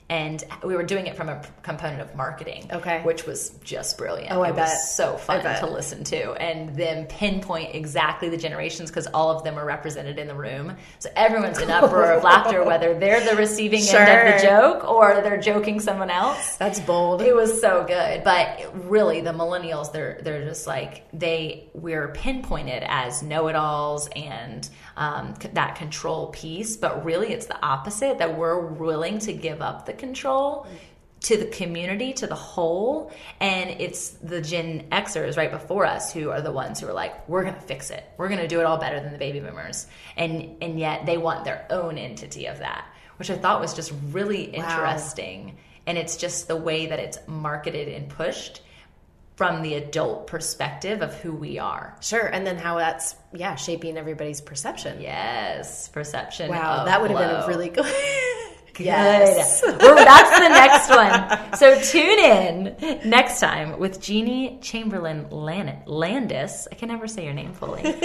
[0.09, 3.01] And we were doing it from a component of marketing, Okay.
[3.03, 4.31] which was just brilliant.
[4.31, 4.69] Oh, I it bet.
[4.69, 9.43] was so fun to listen to, and then pinpoint exactly the generations because all of
[9.43, 10.75] them are represented in the room.
[10.97, 15.21] So everyone's in uproar of laughter, whether they're the receiving end of the joke or
[15.21, 16.55] they're joking someone else.
[16.57, 17.21] That's bold.
[17.21, 22.83] It was so good, but really, the millennials they're they're just like they we're pinpointed
[22.87, 24.67] as know-it-alls and
[24.99, 29.61] um, c- that control piece, but really it's the opposite that we're willing to give
[29.61, 30.67] up the control
[31.21, 36.29] to the community, to the whole, and it's the Gen Xers right before us who
[36.29, 38.77] are the ones who are like, we're gonna fix it, we're gonna do it all
[38.77, 42.85] better than the baby boomers, and and yet they want their own entity of that,
[43.17, 45.57] which I thought was just really interesting.
[45.87, 48.61] And it's just the way that it's marketed and pushed
[49.39, 51.95] from the adult perspective of who we are.
[52.01, 52.25] Sure.
[52.27, 54.99] And then how that's yeah, shaping everybody's perception.
[54.99, 56.49] Yes, perception.
[56.49, 57.85] Wow, that would have been a really good
[58.73, 58.85] Good.
[58.85, 59.61] Yes.
[59.65, 61.57] We're, that's the next one.
[61.57, 66.67] So tune in next time with Jeannie Chamberlin Landis.
[66.69, 67.83] I can never say your name fully.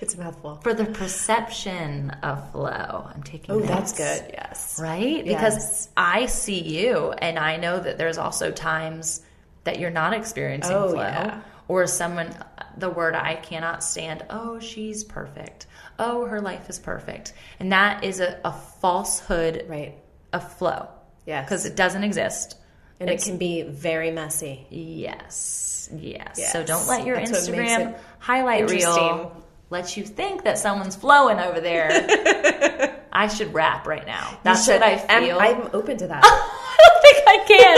[0.00, 0.56] It's a mouthful.
[0.62, 3.08] For the perception of flow.
[3.12, 4.30] I'm taking Oh, that's good.
[4.32, 4.78] Yes.
[4.80, 5.24] right?
[5.24, 9.22] Because I see you, and I know that there's also times
[9.64, 11.40] that you're not experiencing Oh, flow, yeah.
[11.68, 12.34] or someone.
[12.78, 14.24] The word I cannot stand.
[14.30, 15.66] Oh, she's perfect.
[15.98, 19.94] Oh, her life is perfect, and that is a, a falsehood Right.
[20.32, 20.88] of flow.
[21.26, 22.56] yeah because it doesn't exist.
[23.00, 24.66] And It's- it can be very messy.
[24.70, 26.34] Yes, yes.
[26.38, 26.52] Yes.
[26.52, 29.34] So don't let your That's Instagram highlight reel
[29.70, 32.98] let you think that someone's flowing over there.
[33.12, 34.38] I should rap right now.
[34.42, 35.38] That's should- what I feel.
[35.38, 36.22] I'm, I'm open to that.
[37.30, 37.76] I can.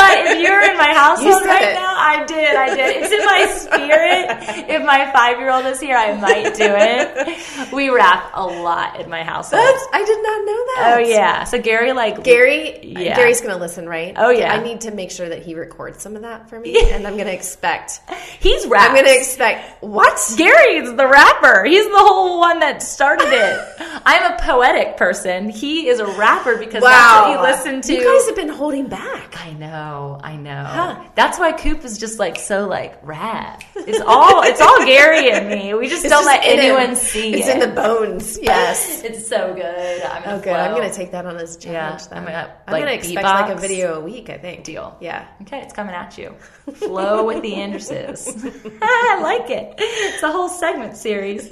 [0.00, 1.74] but if you're in my household right it.
[1.74, 2.56] now, I did.
[2.56, 3.02] I did.
[3.02, 4.68] It's in my spirit.
[4.70, 7.72] If my five year old is here, I might do it.
[7.72, 9.62] We rap a lot in my household.
[9.62, 10.94] That's, I did not know that.
[10.96, 11.44] oh yeah.
[11.44, 13.16] So Gary like Gary, Yeah.
[13.16, 14.14] Gary's going to listen, right?
[14.16, 14.52] Oh, yeah.
[14.54, 17.14] I need to make sure that he records some of that for me, and I'm
[17.14, 18.00] going to expect.
[18.40, 18.88] he's rap.
[18.90, 20.18] I'm going to expect what?
[20.36, 21.64] Gary's the rapper.
[21.64, 24.00] He's the whole one that started it.
[24.06, 25.48] I'm a poetic person.
[25.50, 27.92] He is a rapper because that's what he listened to.
[27.94, 29.34] You guys have been holding back.
[29.44, 30.64] I know, I know.
[30.64, 31.04] Huh.
[31.14, 33.62] That's why Coop is just like so like rap.
[33.74, 35.74] It's all it's all Gary and me.
[35.74, 36.94] We just It's don't just let anyone him.
[36.96, 37.54] see It's it.
[37.62, 38.38] in the bones.
[38.40, 39.02] Yes.
[39.04, 40.02] it's so good.
[40.02, 40.52] I'm gonna Oh, good.
[40.52, 42.02] I'm to take that on as challenge.
[42.02, 42.18] Yeah, then.
[42.18, 44.30] I'm gonna, I'm like, to expect like a video a week.
[44.30, 44.64] I think.
[44.64, 44.96] Deal.
[45.00, 45.26] Yeah.
[45.42, 46.34] Okay, it's coming at you.
[46.74, 48.78] Flow with the Anderses.
[48.82, 49.74] I like it.
[49.78, 51.48] It's a whole segment series.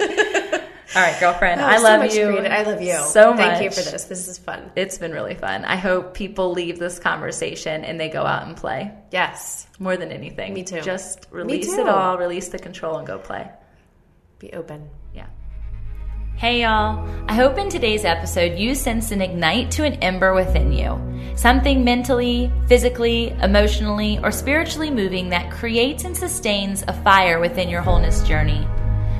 [0.95, 1.61] All right, girlfriend.
[1.61, 2.27] I love much you.
[2.27, 3.39] creative- I love you so much.
[3.39, 4.03] Thank you for this.
[4.03, 4.71] This is fun.
[4.75, 5.65] It's been really fun.
[5.65, 9.65] I hope people leave this conversation and they go out and play Yes.
[9.79, 10.53] more than anything.
[10.53, 10.81] Me too.
[10.81, 11.81] Just release too.
[11.81, 13.49] it all, release the control, and go play.
[14.39, 14.89] Be open.
[15.13, 15.25] Yeah.
[16.35, 17.07] Hey y'all.
[17.29, 21.01] I hope in today's episode you sense an ignite to an ember within you.
[21.35, 27.81] Something mentally, physically, emotionally, or spiritually moving that creates and sustains a fire within your
[27.81, 28.67] wholeness journey.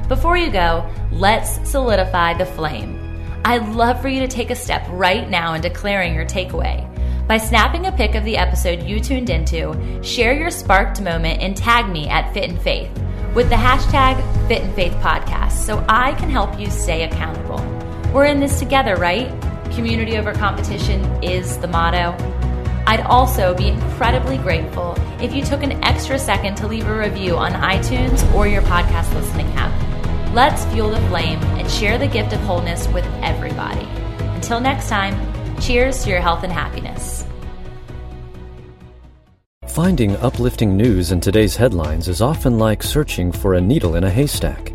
[0.08, 3.02] Before you go, let's solidify the flame.
[3.44, 6.88] I'd love for you to take a step right now in declaring your takeaway.
[7.28, 11.58] By snapping a pic of the episode you tuned into, share your sparked moment and
[11.58, 12.92] tag me at Fit and Faith
[13.34, 17.58] with the hashtag Fit and Faith Podcast so I can help you stay accountable.
[18.14, 19.30] We're in this together, right?
[19.74, 22.16] Community over competition is the motto.
[22.86, 27.36] I'd also be incredibly grateful if you took an extra second to leave a review
[27.36, 29.85] on iTunes or your podcast listening app.
[30.36, 33.88] Let's fuel the flame and share the gift of wholeness with everybody.
[34.36, 35.16] Until next time,
[35.62, 37.26] cheers to your health and happiness.
[39.68, 44.10] Finding uplifting news in today's headlines is often like searching for a needle in a
[44.10, 44.74] haystack.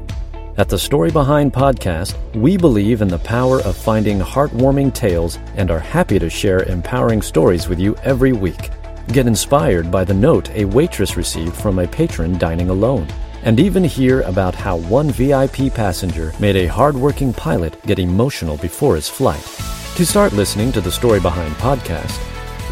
[0.56, 5.70] At the Story Behind podcast, we believe in the power of finding heartwarming tales and
[5.70, 8.70] are happy to share empowering stories with you every week.
[9.12, 13.06] get inspired by the note a waitress received from a patron dining alone,
[13.42, 18.96] and even hear about how one VIP passenger made a hardworking pilot get emotional before
[18.96, 19.44] his flight.
[19.96, 22.18] To start listening to the Story Behind podcast,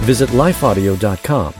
[0.00, 1.54] visit lifeaudio.com